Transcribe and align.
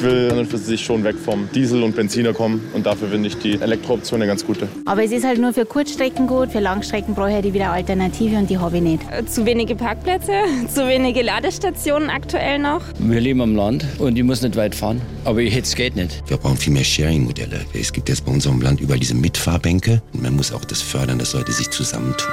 Ich 0.00 0.06
will 0.06 0.30
an 0.30 0.38
und 0.38 0.46
für 0.46 0.56
sich 0.56 0.82
schon 0.82 1.04
weg 1.04 1.16
vom 1.22 1.46
Diesel 1.54 1.82
und 1.82 1.94
Benziner 1.94 2.32
kommen 2.32 2.66
und 2.72 2.86
dafür 2.86 3.08
finde 3.08 3.28
ich 3.28 3.36
die 3.36 3.60
Elektrooption 3.60 4.22
eine 4.22 4.28
ganz 4.28 4.46
gute. 4.46 4.66
Aber 4.86 5.04
es 5.04 5.12
ist 5.12 5.26
halt 5.26 5.38
nur 5.38 5.52
für 5.52 5.66
Kurzstrecken 5.66 6.26
gut, 6.26 6.52
für 6.52 6.60
Langstrecken 6.60 7.14
brauche 7.14 7.38
ich 7.38 7.52
wieder 7.52 7.70
Alternative 7.70 8.38
und 8.38 8.48
die 8.48 8.56
habe 8.56 8.78
ich 8.78 8.82
nicht. 8.82 9.02
Äh, 9.10 9.26
zu 9.26 9.44
wenige 9.44 9.76
Parkplätze, 9.76 10.32
zu 10.74 10.88
wenige 10.88 11.20
Ladestationen 11.20 12.08
aktuell 12.08 12.58
noch. 12.58 12.80
Wir 12.98 13.20
leben 13.20 13.42
am 13.42 13.54
Land 13.54 13.84
und 13.98 14.16
ich 14.16 14.24
muss 14.24 14.40
nicht 14.40 14.56
weit 14.56 14.74
fahren, 14.74 15.02
aber 15.26 15.42
jetzt 15.42 15.76
geht 15.76 15.96
nicht. 15.96 16.22
Wir 16.28 16.38
brauchen 16.38 16.56
viel 16.56 16.72
mehr 16.72 16.84
Sharing-Modelle. 16.84 17.60
Es 17.74 17.92
gibt 17.92 18.08
jetzt 18.08 18.24
bei 18.24 18.32
unserem 18.32 18.62
Land 18.62 18.80
überall 18.80 19.00
diese 19.00 19.14
Mitfahrbänke 19.14 20.00
und 20.14 20.22
man 20.22 20.34
muss 20.34 20.50
auch 20.50 20.64
das 20.64 20.80
fördern, 20.80 21.18
dass 21.18 21.34
Leute 21.34 21.52
sich 21.52 21.68
zusammentun. 21.68 22.32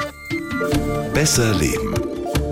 Besser 1.14 1.54
leben. 1.56 1.94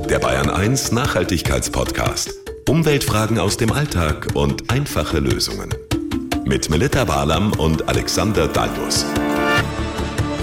Der 0.09 0.19
Bayern 0.19 0.49
1 0.49 0.91
Nachhaltigkeitspodcast. 0.91 2.44
Umweltfragen 2.67 3.37
aus 3.37 3.57
dem 3.57 3.71
Alltag 3.71 4.29
und 4.33 4.71
einfache 4.71 5.19
Lösungen. 5.19 5.69
Mit 6.45 6.69
Melita 6.69 7.05
Barlam 7.05 7.53
und 7.53 7.87
Alexander 7.87 8.47
Dalmus. 8.47 9.05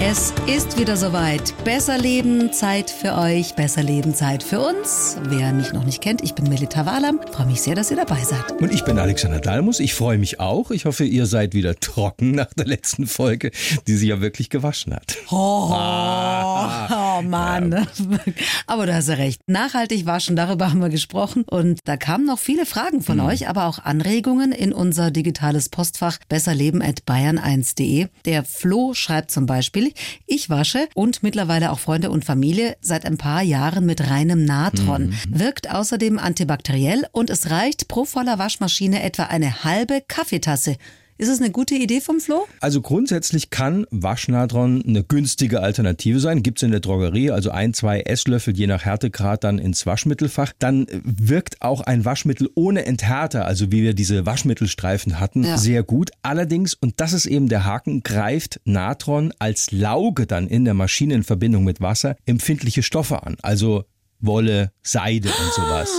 Es 0.01 0.33
ist 0.47 0.77
wieder 0.77 0.97
soweit. 0.97 1.53
Besser 1.63 1.97
Leben, 1.97 2.51
Zeit 2.51 2.89
für 2.89 3.17
euch. 3.17 3.55
Besser 3.55 3.83
Leben, 3.83 4.13
Zeit 4.13 4.43
für 4.43 4.59
uns. 4.59 5.17
Wer 5.29 5.53
mich 5.53 5.71
noch 5.71 5.85
nicht 5.85 6.01
kennt, 6.01 6.21
ich 6.23 6.35
bin 6.35 6.49
Melita 6.49 6.85
Walam. 6.85 7.19
Freue 7.31 7.45
mich 7.45 7.61
sehr, 7.61 7.75
dass 7.75 7.89
ihr 7.89 7.97
dabei 7.97 8.21
seid. 8.23 8.61
Und 8.61 8.73
ich 8.73 8.83
bin 8.83 8.99
Alexander 8.99 9.39
Dalmus. 9.39 9.79
Ich 9.79 9.93
freue 9.93 10.17
mich 10.17 10.39
auch. 10.39 10.71
Ich 10.71 10.85
hoffe, 10.85 11.05
ihr 11.05 11.25
seid 11.25 11.53
wieder 11.53 11.75
trocken 11.75 12.31
nach 12.35 12.53
der 12.53 12.65
letzten 12.65 13.07
Folge, 13.07 13.51
die 13.87 13.95
sie 13.95 14.07
ja 14.07 14.19
wirklich 14.19 14.49
gewaschen 14.49 14.93
hat. 14.93 15.17
Oh, 15.31 15.69
oh 15.71 17.21
Mann. 17.21 17.71
Ja. 17.71 17.87
Aber 18.67 18.85
du 18.85 18.93
hast 18.93 19.07
ja 19.07 19.15
recht. 19.15 19.41
Nachhaltig 19.47 20.05
waschen, 20.05 20.35
darüber 20.35 20.69
haben 20.69 20.81
wir 20.81 20.89
gesprochen. 20.89 21.43
Und 21.43 21.79
da 21.85 21.95
kamen 21.97 22.25
noch 22.25 22.39
viele 22.39 22.65
Fragen 22.65 23.01
von 23.01 23.17
mhm. 23.17 23.25
euch, 23.25 23.47
aber 23.47 23.65
auch 23.65 23.79
Anregungen 23.79 24.51
in 24.51 24.73
unser 24.73 25.11
digitales 25.11 25.69
Postfach 25.69 26.17
besserleben.bayern1.de. 26.27 28.07
Der 28.25 28.43
Flo 28.43 28.93
schreibt 28.93 29.31
zum 29.31 29.45
Beispiel, 29.45 29.92
ich 30.25 30.49
wasche 30.49 30.87
und 30.95 31.23
mittlerweile 31.23 31.71
auch 31.71 31.79
Freunde 31.79 32.11
und 32.11 32.25
Familie 32.25 32.75
seit 32.81 33.05
ein 33.05 33.17
paar 33.17 33.41
Jahren 33.41 33.85
mit 33.85 34.09
reinem 34.09 34.45
Natron. 34.45 35.07
Mhm. 35.07 35.39
Wirkt 35.39 35.69
außerdem 35.69 36.19
antibakteriell 36.19 37.05
und 37.11 37.29
es 37.29 37.49
reicht 37.49 37.87
pro 37.87 38.05
voller 38.05 38.39
Waschmaschine 38.39 39.03
etwa 39.03 39.23
eine 39.23 39.63
halbe 39.63 40.01
Kaffeetasse. 40.07 40.77
Ist 41.17 41.29
es 41.29 41.39
eine 41.39 41.51
gute 41.51 41.75
Idee 41.75 42.01
vom 42.01 42.19
Flo? 42.19 42.45
Also 42.59 42.81
grundsätzlich 42.81 43.49
kann 43.49 43.85
Waschnadron 43.91 44.83
eine 44.87 45.03
günstige 45.03 45.61
Alternative 45.61 46.19
sein. 46.19 46.41
Gibt 46.41 46.59
es 46.59 46.63
in 46.63 46.71
der 46.71 46.79
Drogerie, 46.79 47.31
also 47.31 47.51
ein, 47.51 47.73
zwei 47.73 48.01
Esslöffel 48.01 48.57
je 48.57 48.67
nach 48.67 48.83
Härtegrad 48.85 49.43
dann 49.43 49.59
ins 49.59 49.85
Waschmittelfach. 49.85 50.53
Dann 50.59 50.87
wirkt 51.03 51.61
auch 51.61 51.81
ein 51.81 52.03
Waschmittel 52.05 52.49
ohne 52.55 52.85
Enthärter, 52.85 53.45
also 53.45 53.71
wie 53.71 53.83
wir 53.83 53.93
diese 53.93 54.25
Waschmittelstreifen 54.25 55.19
hatten, 55.19 55.43
ja. 55.43 55.57
sehr 55.57 55.83
gut. 55.83 56.11
Allerdings, 56.23 56.73
und 56.73 56.99
das 56.99 57.13
ist 57.13 57.25
eben 57.25 57.47
der 57.47 57.65
Haken, 57.65 58.03
greift 58.03 58.59
Natron 58.65 59.33
als 59.39 59.71
Lauge 59.71 60.25
dann 60.25 60.47
in 60.47 60.65
der 60.65 60.73
Maschine 60.73 61.13
in 61.13 61.23
Verbindung 61.23 61.63
mit 61.63 61.81
Wasser 61.81 62.15
empfindliche 62.25 62.83
Stoffe 62.83 63.23
an. 63.23 63.37
Also 63.41 63.85
Wolle, 64.19 64.71
Seide 64.81 65.29
und 65.29 65.53
sowas. 65.53 65.91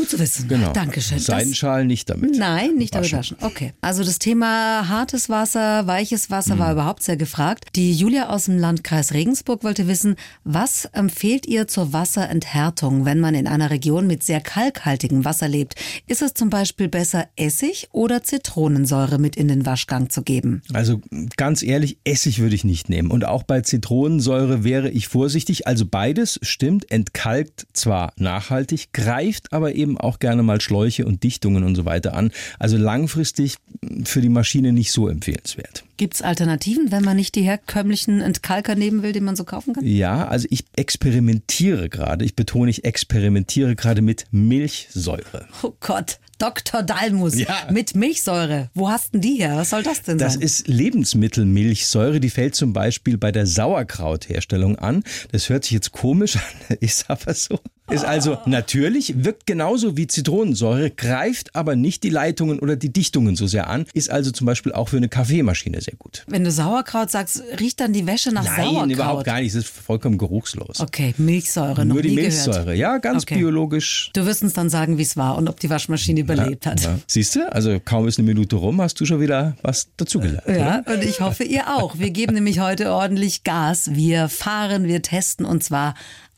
Gut 0.00 0.08
zu 0.08 0.18
wissen. 0.18 0.48
Genau. 0.48 0.72
Dankeschön. 0.72 1.18
Seidenschal 1.18 1.84
nicht 1.84 2.08
damit. 2.08 2.38
Nein, 2.38 2.76
nicht 2.76 2.94
damit 2.94 3.12
waschen. 3.12 3.36
Okay. 3.42 3.74
Also 3.82 4.02
das 4.02 4.18
Thema 4.18 4.88
hartes 4.88 5.28
Wasser, 5.28 5.86
weiches 5.86 6.30
Wasser 6.30 6.54
mhm. 6.54 6.58
war 6.60 6.72
überhaupt 6.72 7.02
sehr 7.02 7.18
gefragt. 7.18 7.68
Die 7.76 7.92
Julia 7.92 8.30
aus 8.30 8.46
dem 8.46 8.56
Landkreis 8.56 9.12
Regensburg 9.12 9.62
wollte 9.62 9.88
wissen, 9.88 10.16
was 10.42 10.86
empfehlt 10.86 11.46
ihr 11.46 11.68
zur 11.68 11.92
Wasserenthärtung, 11.92 13.04
wenn 13.04 13.20
man 13.20 13.34
in 13.34 13.46
einer 13.46 13.68
Region 13.68 14.06
mit 14.06 14.22
sehr 14.22 14.40
kalkhaltigem 14.40 15.26
Wasser 15.26 15.48
lebt? 15.48 15.74
Ist 16.06 16.22
es 16.22 16.32
zum 16.32 16.48
Beispiel 16.48 16.88
besser, 16.88 17.28
Essig 17.36 17.88
oder 17.92 18.22
Zitronensäure 18.22 19.18
mit 19.18 19.36
in 19.36 19.48
den 19.48 19.66
Waschgang 19.66 20.08
zu 20.08 20.22
geben? 20.22 20.62
Also 20.72 21.02
ganz 21.36 21.62
ehrlich, 21.62 21.98
Essig 22.04 22.38
würde 22.38 22.54
ich 22.54 22.64
nicht 22.64 22.88
nehmen. 22.88 23.10
Und 23.10 23.26
auch 23.26 23.42
bei 23.42 23.60
Zitronensäure 23.60 24.64
wäre 24.64 24.88
ich 24.88 25.08
vorsichtig. 25.08 25.66
Also 25.66 25.84
beides 25.84 26.40
stimmt, 26.40 26.90
entkalkt 26.90 27.66
zwar 27.74 28.14
nachhaltig, 28.16 28.94
greift 28.94 29.52
aber 29.52 29.74
eben 29.74 29.89
auch 29.98 30.18
gerne 30.18 30.42
mal 30.42 30.60
Schläuche 30.60 31.04
und 31.06 31.22
Dichtungen 31.22 31.64
und 31.64 31.74
so 31.74 31.84
weiter 31.84 32.14
an. 32.14 32.30
Also 32.58 32.76
langfristig 32.76 33.56
für 34.04 34.20
die 34.20 34.28
Maschine 34.28 34.72
nicht 34.72 34.92
so 34.92 35.08
empfehlenswert. 35.08 35.84
Gibt 35.96 36.14
es 36.14 36.22
Alternativen, 36.22 36.90
wenn 36.92 37.04
man 37.04 37.16
nicht 37.16 37.34
die 37.34 37.42
herkömmlichen 37.42 38.20
Entkalker 38.20 38.74
nehmen 38.74 39.02
will, 39.02 39.12
den 39.12 39.24
man 39.24 39.36
so 39.36 39.44
kaufen 39.44 39.74
kann? 39.74 39.84
Ja, 39.86 40.26
also 40.28 40.46
ich 40.50 40.64
experimentiere 40.74 41.88
gerade, 41.88 42.24
ich 42.24 42.34
betone, 42.34 42.70
ich 42.70 42.84
experimentiere 42.84 43.76
gerade 43.76 44.00
mit 44.00 44.24
Milchsäure. 44.30 45.46
Oh 45.62 45.74
Gott, 45.80 46.18
Dr. 46.40 46.82
Dalmus 46.82 47.38
ja. 47.38 47.68
mit 47.70 47.94
Milchsäure. 47.94 48.70
Wo 48.74 48.88
hast 48.88 49.12
denn 49.12 49.20
die 49.20 49.34
her? 49.34 49.56
Was 49.56 49.70
soll 49.70 49.82
das 49.82 50.00
denn 50.02 50.16
das 50.16 50.32
sein? 50.32 50.40
Das 50.40 50.50
ist 50.50 50.68
Lebensmittelmilchsäure. 50.68 52.18
Die 52.18 52.30
fällt 52.30 52.54
zum 52.54 52.72
Beispiel 52.72 53.18
bei 53.18 53.30
der 53.30 53.46
Sauerkrautherstellung 53.46 54.78
an. 54.78 55.04
Das 55.32 55.50
hört 55.50 55.64
sich 55.64 55.72
jetzt 55.72 55.92
komisch 55.92 56.36
an, 56.36 56.76
ist 56.80 57.10
aber 57.10 57.34
so. 57.34 57.60
Ist 57.90 58.04
also 58.04 58.38
natürlich, 58.46 59.24
wirkt 59.24 59.46
genauso 59.46 59.96
wie 59.96 60.06
Zitronensäure, 60.06 60.90
greift 60.90 61.56
aber 61.56 61.74
nicht 61.74 62.02
die 62.04 62.10
Leitungen 62.10 62.60
oder 62.60 62.76
die 62.76 62.92
Dichtungen 62.92 63.34
so 63.34 63.46
sehr 63.46 63.68
an, 63.68 63.86
ist 63.94 64.10
also 64.10 64.30
zum 64.30 64.46
Beispiel 64.46 64.72
auch 64.72 64.88
für 64.88 64.96
eine 64.96 65.08
Kaffeemaschine 65.08 65.80
sehr 65.80 65.94
gut. 65.98 66.24
Wenn 66.28 66.44
du 66.44 66.52
Sauerkraut 66.52 67.10
sagst, 67.10 67.42
riecht 67.58 67.80
dann 67.80 67.92
die 67.92 68.06
Wäsche 68.06 68.30
nach 68.30 68.44
Nein, 68.44 68.56
Sauerkraut? 68.56 68.80
Nein, 68.80 68.90
überhaupt 68.90 69.24
gar 69.24 69.40
nicht. 69.40 69.48
Es 69.48 69.54
ist 69.56 69.68
vollkommen 69.68 70.18
geruchslos. 70.18 70.80
Okay, 70.80 71.14
Milchsäure 71.18 71.84
Nur 71.84 71.96
noch 71.96 72.02
die 72.02 72.10
nie 72.10 72.16
Milchsäure, 72.16 72.60
gehört. 72.60 72.78
ja, 72.78 72.98
ganz 72.98 73.24
okay. 73.24 73.36
biologisch. 73.36 74.10
Du 74.14 74.24
wirst 74.24 74.42
uns 74.42 74.52
dann 74.52 74.70
sagen, 74.70 74.98
wie 74.98 75.02
es 75.02 75.16
war 75.16 75.36
und 75.36 75.48
ob 75.48 75.58
die 75.58 75.68
Waschmaschine 75.68 76.20
überlebt 76.20 76.66
ja, 76.66 76.72
hat. 76.72 76.80
Ja. 76.82 76.98
Siehst 77.06 77.34
du, 77.34 77.52
also 77.52 77.80
kaum 77.84 78.06
ist 78.06 78.18
eine 78.18 78.26
Minute 78.26 78.56
rum, 78.56 78.80
hast 78.80 79.00
du 79.00 79.04
schon 79.06 79.20
wieder 79.20 79.56
was 79.62 79.88
dazugelernt. 79.96 80.44
Ja, 80.46 80.82
oder? 80.86 80.94
und 80.94 81.04
ich 81.04 81.20
hoffe, 81.20 81.44
ihr 81.44 81.76
auch. 81.76 81.98
Wir 81.98 82.10
geben 82.10 82.34
nämlich 82.34 82.60
heute 82.60 82.92
ordentlich 82.92 83.42
Gas. 83.42 83.90
Wir 83.94 84.28
fahren, 84.28 84.84
wir 84.84 85.02
testen 85.02 85.44
und 85.44 85.64
zwar 85.64 85.94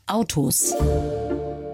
Autos 0.06 0.74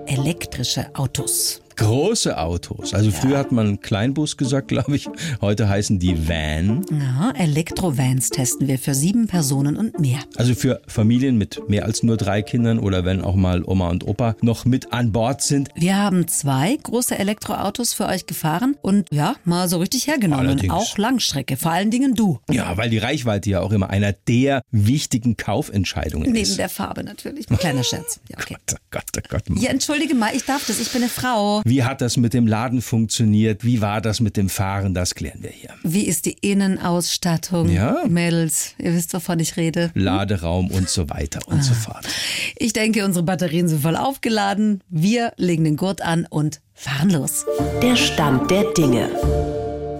elektrische 0.06 0.90
Autos. 0.94 1.62
Große 1.78 2.36
Autos. 2.36 2.92
Also 2.92 3.12
früher 3.12 3.38
hat 3.38 3.52
man 3.52 3.80
Kleinbus 3.80 4.36
gesagt, 4.36 4.68
glaube 4.68 4.96
ich. 4.96 5.08
Heute 5.40 5.68
heißen 5.68 6.00
die 6.00 6.28
Van. 6.28 6.84
Ja, 6.90 7.32
Elektrovans 7.36 8.30
testen 8.30 8.66
wir 8.66 8.80
für 8.80 8.94
sieben 8.94 9.28
Personen 9.28 9.76
und 9.76 10.00
mehr. 10.00 10.18
Also 10.36 10.56
für 10.56 10.82
Familien 10.88 11.38
mit 11.38 11.68
mehr 11.68 11.84
als 11.84 12.02
nur 12.02 12.16
drei 12.16 12.42
Kindern 12.42 12.80
oder 12.80 13.04
wenn 13.04 13.22
auch 13.22 13.36
mal 13.36 13.62
Oma 13.64 13.90
und 13.90 14.06
Opa 14.06 14.34
noch 14.42 14.64
mit 14.64 14.92
an 14.92 15.12
Bord 15.12 15.40
sind. 15.40 15.68
Wir 15.76 15.96
haben 15.96 16.26
zwei 16.26 16.76
große 16.82 17.16
Elektroautos 17.16 17.94
für 17.94 18.06
euch 18.06 18.26
gefahren 18.26 18.76
und 18.82 19.06
ja, 19.12 19.36
mal 19.44 19.68
so 19.68 19.78
richtig 19.78 20.08
hergenommen. 20.08 20.46
Allerdings. 20.46 20.72
Auch 20.72 20.98
Langstrecke. 20.98 21.56
Vor 21.56 21.70
allen 21.70 21.92
Dingen 21.92 22.16
du. 22.16 22.40
Ja, 22.50 22.76
weil 22.76 22.90
die 22.90 22.98
Reichweite 22.98 23.50
ja 23.50 23.60
auch 23.60 23.70
immer 23.70 23.88
einer 23.88 24.12
der 24.12 24.62
wichtigen 24.72 25.36
Kaufentscheidungen 25.36 26.24
Neben 26.24 26.42
ist. 26.42 26.48
Neben 26.48 26.56
der 26.56 26.68
Farbe 26.70 27.04
natürlich. 27.04 27.46
Kleiner 27.46 27.84
Scherz. 27.84 28.18
Ja, 28.28 28.38
okay. 28.38 28.56
Gott, 28.66 28.74
oh 28.74 28.86
Gott, 28.90 29.04
oh 29.16 29.20
Gott. 29.28 29.48
Mann. 29.48 29.62
Ja, 29.62 29.70
entschuldige 29.70 30.14
mal, 30.14 30.34
ich 30.34 30.44
darf 30.44 30.66
das. 30.66 30.80
Ich 30.80 30.90
bin 30.90 31.02
eine 31.02 31.10
Frau. 31.10 31.62
Wie 31.68 31.84
hat 31.84 32.00
das 32.00 32.16
mit 32.16 32.32
dem 32.32 32.46
Laden 32.46 32.80
funktioniert? 32.80 33.62
Wie 33.62 33.82
war 33.82 34.00
das 34.00 34.20
mit 34.20 34.38
dem 34.38 34.48
Fahren? 34.48 34.94
Das 34.94 35.14
klären 35.14 35.42
wir 35.42 35.50
hier. 35.50 35.70
Wie 35.82 36.04
ist 36.04 36.24
die 36.24 36.36
Innenausstattung? 36.40 37.70
Ja. 37.70 38.04
Mädels, 38.08 38.74
ihr 38.78 38.94
wisst, 38.94 39.12
wovon 39.12 39.38
ich 39.38 39.56
rede. 39.58 39.90
Laderaum 39.94 40.70
und 40.70 40.88
so 40.88 41.10
weiter 41.10 41.40
und 41.46 41.58
ah. 41.58 41.62
so 41.62 41.74
fort. 41.74 42.06
Ich 42.56 42.72
denke, 42.72 43.04
unsere 43.04 43.22
Batterien 43.22 43.68
sind 43.68 43.82
voll 43.82 43.96
aufgeladen. 43.96 44.80
Wir 44.88 45.32
legen 45.36 45.64
den 45.64 45.76
Gurt 45.76 46.00
an 46.00 46.26
und 46.30 46.60
fahren 46.72 47.10
los. 47.10 47.44
Der 47.82 47.96
Stand 47.96 48.50
der 48.50 48.64
Dinge. 48.72 49.10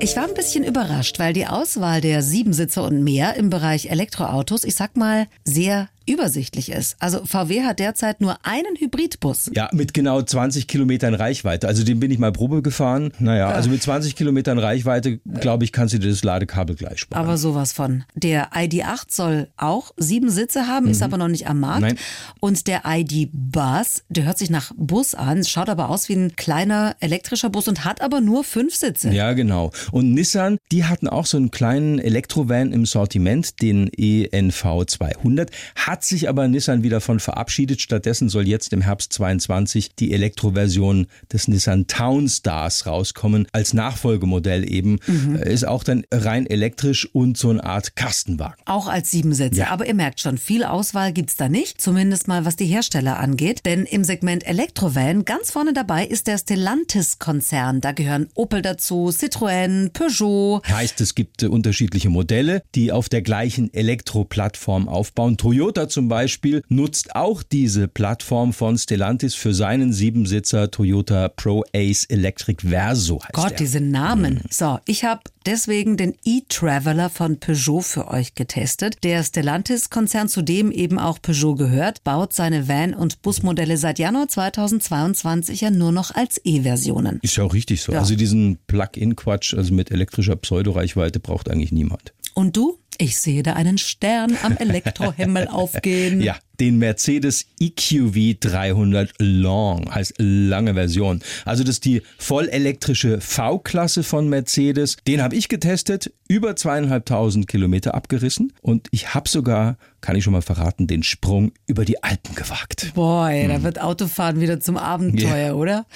Ich 0.00 0.16
war 0.16 0.26
ein 0.26 0.34
bisschen 0.34 0.64
überrascht, 0.64 1.18
weil 1.18 1.32
die 1.32 1.48
Auswahl 1.48 2.00
der 2.00 2.22
Siebensitzer 2.22 2.84
und 2.84 3.02
mehr 3.02 3.34
im 3.34 3.50
Bereich 3.50 3.90
Elektroautos, 3.90 4.64
ich 4.64 4.76
sag 4.76 4.96
mal, 4.96 5.26
sehr 5.44 5.88
übersichtlich 6.08 6.70
ist. 6.70 6.96
Also 6.98 7.24
VW 7.24 7.62
hat 7.62 7.78
derzeit 7.78 8.20
nur 8.20 8.38
einen 8.44 8.76
Hybridbus. 8.76 9.50
Ja, 9.54 9.68
mit 9.72 9.94
genau 9.94 10.22
20 10.22 10.66
Kilometern 10.66 11.14
Reichweite. 11.14 11.68
Also 11.68 11.84
den 11.84 12.00
bin 12.00 12.10
ich 12.10 12.18
mal 12.18 12.32
Probe 12.32 12.62
gefahren. 12.62 13.12
Naja, 13.18 13.50
ja. 13.50 13.54
also 13.54 13.70
mit 13.70 13.82
20 13.82 14.16
Kilometern 14.16 14.58
Reichweite, 14.58 15.18
glaube 15.18 15.64
ich, 15.64 15.72
kannst 15.72 15.94
du 15.94 15.98
dir 15.98 16.10
das 16.10 16.24
Ladekabel 16.24 16.76
gleich 16.76 17.00
sparen. 17.00 17.24
Aber 17.24 17.36
sowas 17.36 17.72
von. 17.72 18.04
Der 18.14 18.52
ID8 18.52 19.04
soll 19.08 19.48
auch 19.56 19.92
sieben 19.96 20.30
Sitze 20.30 20.66
haben, 20.66 20.86
mhm. 20.86 20.92
ist 20.92 21.02
aber 21.02 21.18
noch 21.18 21.28
nicht 21.28 21.46
am 21.46 21.60
Markt. 21.60 21.82
Nein. 21.82 21.98
Und 22.40 22.66
der 22.66 22.82
ID 22.86 23.30
Bus, 23.32 24.02
der 24.08 24.24
hört 24.24 24.38
sich 24.38 24.50
nach 24.50 24.72
Bus 24.76 25.14
an, 25.14 25.44
schaut 25.44 25.68
aber 25.68 25.90
aus 25.90 26.08
wie 26.08 26.14
ein 26.14 26.36
kleiner 26.36 26.96
elektrischer 27.00 27.50
Bus 27.50 27.68
und 27.68 27.84
hat 27.84 28.00
aber 28.00 28.20
nur 28.20 28.44
fünf 28.44 28.74
Sitze. 28.74 29.10
Ja, 29.10 29.32
genau. 29.32 29.70
Und 29.92 30.14
Nissan, 30.14 30.58
die 30.72 30.84
hatten 30.84 31.08
auch 31.08 31.26
so 31.26 31.36
einen 31.36 31.50
kleinen 31.50 31.98
Elektrovan 31.98 32.72
im 32.72 32.86
Sortiment, 32.86 33.60
den 33.62 33.90
ENV 33.92 34.86
200, 34.86 35.50
hat 35.76 35.97
hat 35.98 36.04
sich 36.04 36.28
aber 36.28 36.46
Nissan 36.46 36.84
wieder 36.84 37.00
von 37.00 37.18
verabschiedet. 37.18 37.80
Stattdessen 37.80 38.28
soll 38.28 38.46
jetzt 38.46 38.72
im 38.72 38.82
Herbst 38.82 39.12
22 39.14 39.96
die 39.96 40.12
Elektroversion 40.12 41.08
des 41.32 41.48
Nissan 41.48 41.88
Townstars 41.88 42.86
rauskommen. 42.86 43.48
Als 43.50 43.74
Nachfolgemodell 43.74 44.70
eben. 44.70 45.00
Mhm. 45.08 45.34
Ist 45.34 45.66
auch 45.66 45.82
dann 45.82 46.04
rein 46.12 46.46
elektrisch 46.46 47.12
und 47.12 47.36
so 47.36 47.50
eine 47.50 47.64
Art 47.64 47.96
Kastenwagen. 47.96 48.62
Auch 48.64 48.86
als 48.86 49.10
Siebensitzer. 49.10 49.62
Ja. 49.62 49.70
Aber 49.70 49.88
ihr 49.88 49.94
merkt 49.94 50.20
schon, 50.20 50.38
viel 50.38 50.62
Auswahl 50.62 51.12
gibt's 51.12 51.34
da 51.34 51.48
nicht. 51.48 51.80
Zumindest 51.80 52.28
mal 52.28 52.44
was 52.44 52.54
die 52.54 52.66
Hersteller 52.66 53.18
angeht. 53.18 53.62
Denn 53.66 53.84
im 53.84 54.04
Segment 54.04 54.46
Elektrovan 54.46 55.24
ganz 55.24 55.50
vorne 55.50 55.72
dabei 55.72 56.06
ist 56.06 56.28
der 56.28 56.38
Stellantis-Konzern. 56.38 57.80
Da 57.80 57.90
gehören 57.90 58.28
Opel 58.36 58.62
dazu, 58.62 59.08
Citroën, 59.08 59.90
Peugeot. 59.92 60.62
Heißt, 60.68 61.00
es 61.00 61.16
gibt 61.16 61.42
unterschiedliche 61.42 62.08
Modelle, 62.08 62.62
die 62.76 62.92
auf 62.92 63.08
der 63.08 63.22
gleichen 63.22 63.74
Elektroplattform 63.74 64.88
aufbauen. 64.88 65.36
Toyota 65.36 65.87
zum 65.88 66.08
Beispiel 66.08 66.62
nutzt 66.68 67.14
auch 67.14 67.42
diese 67.42 67.88
Plattform 67.88 68.52
von 68.52 68.78
Stellantis 68.78 69.34
für 69.34 69.54
seinen 69.54 69.92
Siebensitzer 69.92 70.70
Toyota 70.70 71.28
Pro 71.28 71.64
Ace 71.74 72.04
Electric 72.04 72.68
Verso. 72.68 73.20
Gott, 73.32 73.50
der. 73.50 73.58
diese 73.58 73.80
Namen. 73.80 74.34
Mhm. 74.34 74.40
So, 74.50 74.78
ich 74.86 75.04
habe 75.04 75.22
deswegen 75.46 75.96
den 75.96 76.14
e-Traveler 76.24 77.10
von 77.10 77.40
Peugeot 77.40 77.80
für 77.80 78.08
euch 78.08 78.34
getestet. 78.34 78.98
Der 79.02 79.22
Stellantis-Konzern, 79.22 80.28
zu 80.28 80.42
dem 80.42 80.70
eben 80.70 80.98
auch 80.98 81.20
Peugeot 81.20 81.54
gehört, 81.54 82.04
baut 82.04 82.32
seine 82.32 82.68
Van- 82.68 82.94
und 82.94 83.22
Busmodelle 83.22 83.76
seit 83.76 83.98
Januar 83.98 84.28
2022 84.28 85.62
ja 85.62 85.70
nur 85.70 85.92
noch 85.92 86.14
als 86.14 86.40
E-Versionen. 86.44 87.18
Ist 87.22 87.36
ja 87.36 87.44
auch 87.44 87.54
richtig 87.54 87.82
so. 87.82 87.92
Ja. 87.92 88.00
Also 88.00 88.14
diesen 88.14 88.58
Plug-in-Quatsch, 88.66 89.54
also 89.54 89.72
mit 89.72 89.90
elektrischer 89.90 90.36
Pseudoreichweite, 90.36 91.20
braucht 91.20 91.50
eigentlich 91.50 91.72
niemand. 91.72 92.12
Und 92.34 92.56
du? 92.56 92.78
Ich 92.98 93.18
sehe 93.18 93.42
da 93.42 93.52
einen 93.54 93.78
Stern 93.78 94.36
am 94.42 94.56
Elektrohimmel 94.56 95.48
aufgehen. 95.52 96.20
Ja, 96.20 96.36
den 96.60 96.78
Mercedes 96.78 97.46
EQV 97.60 98.38
300 98.40 99.14
Long, 99.18 99.92
heißt 99.94 100.14
lange 100.18 100.74
Version. 100.74 101.20
Also 101.44 101.64
das 101.64 101.76
ist 101.76 101.84
die 101.84 102.02
vollelektrische 102.18 103.20
V-Klasse 103.20 104.02
von 104.02 104.28
Mercedes. 104.28 104.96
Den 105.06 105.22
habe 105.22 105.36
ich 105.36 105.48
getestet, 105.48 106.12
über 106.28 106.56
zweieinhalbtausend 106.56 107.48
Kilometer 107.48 107.94
abgerissen 107.94 108.52
und 108.60 108.88
ich 108.90 109.14
habe 109.14 109.28
sogar, 109.28 109.78
kann 110.02 110.14
ich 110.14 110.24
schon 110.24 110.34
mal 110.34 110.42
verraten, 110.42 110.86
den 110.86 111.02
Sprung 111.02 111.52
über 111.66 111.86
die 111.86 112.02
Alpen 112.04 112.34
gewagt. 112.34 112.92
Boah, 112.94 113.30
hm. 113.30 113.48
da 113.48 113.62
wird 113.62 113.80
Autofahren 113.80 114.40
wieder 114.40 114.60
zum 114.60 114.76
Abenteuer, 114.76 115.46
yeah. 115.48 115.54
oder? 115.54 115.86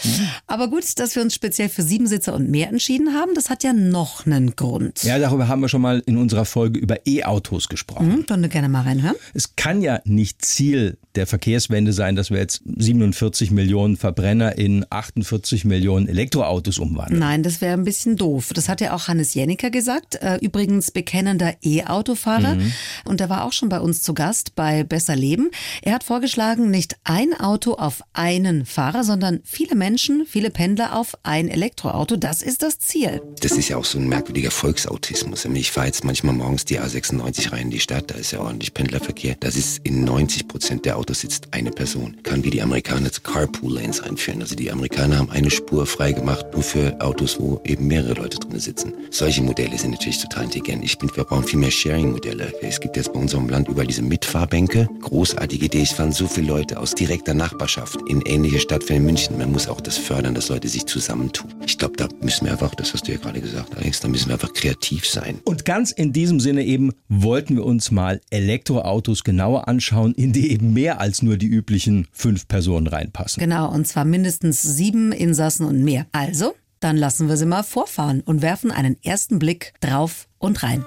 Aber 0.46 0.68
gut, 0.68 0.98
dass 0.98 1.14
wir 1.14 1.22
uns 1.22 1.34
speziell 1.34 1.68
für 1.68 1.82
Siebensitzer 1.82 2.34
und 2.34 2.50
mehr 2.50 2.68
entschieden 2.68 3.12
haben, 3.12 3.34
das 3.34 3.50
hat 3.50 3.62
ja 3.62 3.74
noch 3.74 4.24
einen 4.24 4.56
Grund. 4.56 5.02
Ja, 5.04 5.18
darüber 5.18 5.48
haben 5.48 5.60
wir 5.60 5.68
schon 5.68 5.82
mal 5.82 6.02
in 6.06 6.16
unserer 6.16 6.46
Folge 6.46 6.80
über 6.80 7.06
E-Autos 7.06 7.68
gesprochen. 7.68 8.08
Mhm, 8.08 8.26
können 8.26 8.42
wir 8.42 8.48
gerne 8.48 8.70
mal 8.70 8.82
reinhören. 8.82 9.16
Es 9.34 9.54
kann 9.54 9.82
ja 9.82 10.00
nicht 10.04 10.44
Ziel 10.52 10.98
der 11.14 11.26
Verkehrswende 11.26 11.92
sein, 11.92 12.16
dass 12.16 12.30
wir 12.30 12.38
jetzt 12.38 12.62
47 12.64 13.50
Millionen 13.50 13.96
Verbrenner 13.96 14.56
in 14.56 14.86
48 14.88 15.64
Millionen 15.64 16.08
Elektroautos 16.08 16.78
umwandeln. 16.78 17.20
Nein, 17.20 17.42
das 17.42 17.60
wäre 17.60 17.74
ein 17.74 17.84
bisschen 17.84 18.16
doof. 18.16 18.52
Das 18.54 18.68
hat 18.68 18.80
ja 18.80 18.94
auch 18.94 19.08
Hannes 19.08 19.34
Jenniker 19.34 19.70
gesagt, 19.70 20.16
äh, 20.16 20.36
übrigens 20.36 20.90
bekennender 20.90 21.54
E-Autofahrer. 21.62 22.54
Mhm. 22.54 22.72
Und 23.04 23.20
der 23.20 23.28
war 23.28 23.44
auch 23.44 23.52
schon 23.52 23.68
bei 23.68 23.80
uns 23.80 24.02
zu 24.02 24.14
Gast 24.14 24.54
bei 24.54 24.84
Besser 24.84 25.16
Leben. 25.16 25.50
Er 25.82 25.94
hat 25.94 26.04
vorgeschlagen, 26.04 26.70
nicht 26.70 26.96
ein 27.04 27.38
Auto 27.38 27.74
auf 27.74 28.02
einen 28.12 28.64
Fahrer, 28.64 29.04
sondern 29.04 29.40
viele 29.44 29.74
Menschen, 29.74 30.24
viele 30.26 30.50
Pendler 30.50 30.96
auf 30.96 31.16
ein 31.22 31.48
Elektroauto. 31.48 32.16
Das 32.16 32.42
ist 32.42 32.62
das 32.62 32.78
Ziel. 32.78 33.20
Das 33.40 33.52
ist 33.52 33.68
ja 33.68 33.76
auch 33.76 33.84
so 33.84 33.98
ein 33.98 34.08
merkwürdiger 34.08 34.50
Volksautismus. 34.50 35.44
Ich 35.44 35.70
fahre 35.70 35.86
jetzt 35.86 36.04
manchmal 36.04 36.34
morgens 36.34 36.64
die 36.64 36.80
A96 36.80 37.52
rein 37.52 37.62
in 37.62 37.70
die 37.70 37.80
Stadt, 37.80 38.10
da 38.10 38.14
ist 38.14 38.32
ja 38.32 38.40
ordentlich 38.40 38.72
Pendlerverkehr. 38.74 39.36
Das 39.38 39.56
ist 39.56 39.80
in 39.84 40.04
90 40.04 40.41
Prozent 40.48 40.84
der 40.84 40.96
Autos 40.96 41.20
sitzt 41.20 41.48
eine 41.52 41.70
Person. 41.70 42.16
Kann 42.22 42.44
wie 42.44 42.50
die 42.50 42.62
Amerikaner 42.62 43.10
Carpool 43.22 43.74
Lanes 43.74 44.00
einführen. 44.00 44.40
Also 44.40 44.54
die 44.54 44.70
Amerikaner 44.70 45.18
haben 45.18 45.30
eine 45.30 45.50
Spur 45.50 45.86
frei 45.86 46.12
gemacht, 46.12 46.46
nur 46.52 46.62
für 46.62 47.00
Autos, 47.00 47.38
wo 47.40 47.60
eben 47.64 47.86
mehrere 47.86 48.14
Leute 48.14 48.38
drin 48.38 48.58
sitzen. 48.58 48.92
Solche 49.10 49.42
Modelle 49.42 49.76
sind 49.78 49.92
natürlich 49.92 50.20
total 50.20 50.44
intelligent. 50.44 50.84
Ich 50.84 50.98
bin, 50.98 51.10
wir 51.14 51.24
brauchen 51.24 51.44
viel 51.44 51.58
mehr 51.58 51.70
Sharing-Modelle. 51.70 52.52
Es 52.62 52.80
gibt 52.80 52.96
jetzt 52.96 53.12
bei 53.12 53.20
unserem 53.20 53.48
Land 53.48 53.68
über 53.68 53.84
diese 53.84 54.02
Mitfahrbänke. 54.02 54.88
Großartige 55.00 55.66
Idee. 55.66 55.82
Ich 55.82 55.90
fand 55.90 56.14
so 56.14 56.26
viele 56.26 56.48
Leute 56.48 56.78
aus 56.78 56.94
direkter 56.94 57.34
Nachbarschaft 57.34 57.98
in 58.08 58.22
ähnliche 58.22 58.60
Stadt 58.60 58.88
wie 58.88 58.98
München. 58.98 59.38
Man 59.38 59.52
muss 59.52 59.68
auch 59.68 59.80
das 59.80 59.96
fördern, 59.96 60.34
dass 60.34 60.48
Leute 60.48 60.68
sich 60.68 60.86
zusammentun. 60.86 61.52
Ich 61.66 61.78
glaube, 61.78 61.96
da 61.96 62.08
müssen 62.20 62.46
wir 62.46 62.52
einfach, 62.52 62.74
das 62.74 62.92
hast 62.92 63.08
du 63.08 63.12
ja 63.12 63.18
gerade 63.18 63.40
gesagt, 63.40 63.76
Alex, 63.76 64.00
da 64.00 64.08
müssen 64.08 64.28
wir 64.28 64.34
einfach 64.34 64.52
kreativ 64.52 65.06
sein. 65.06 65.40
Und 65.44 65.64
ganz 65.64 65.90
in 65.90 66.12
diesem 66.12 66.40
Sinne 66.40 66.64
eben 66.64 66.92
wollten 67.08 67.56
wir 67.56 67.64
uns 67.64 67.90
mal 67.90 68.20
Elektroautos 68.30 69.24
genauer 69.24 69.68
anschauen, 69.68 70.14
in 70.14 70.31
die 70.32 70.50
eben 70.50 70.72
mehr 70.72 71.00
als 71.00 71.22
nur 71.22 71.36
die 71.36 71.46
üblichen 71.46 72.08
fünf 72.12 72.48
Personen 72.48 72.86
reinpassen. 72.86 73.40
Genau, 73.40 73.70
und 73.70 73.86
zwar 73.86 74.04
mindestens 74.04 74.62
sieben 74.62 75.12
Insassen 75.12 75.66
und 75.66 75.82
mehr. 75.82 76.06
Also, 76.12 76.54
dann 76.80 76.96
lassen 76.96 77.28
wir 77.28 77.36
sie 77.36 77.46
mal 77.46 77.62
vorfahren 77.62 78.20
und 78.22 78.42
werfen 78.42 78.70
einen 78.70 78.96
ersten 79.02 79.38
Blick 79.38 79.72
drauf 79.80 80.28
und 80.38 80.62
rein. 80.62 80.84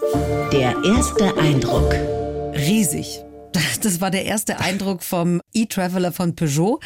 Der 0.51 0.75
erste 0.83 1.37
Eindruck. 1.37 1.93
Riesig. 2.53 3.24
Das 3.81 4.01
war 4.01 4.11
der 4.11 4.25
erste 4.25 4.59
Eindruck 4.59 5.03
vom 5.03 5.41
E-Traveler 5.53 6.11
von 6.11 6.35
Peugeot. 6.35 6.79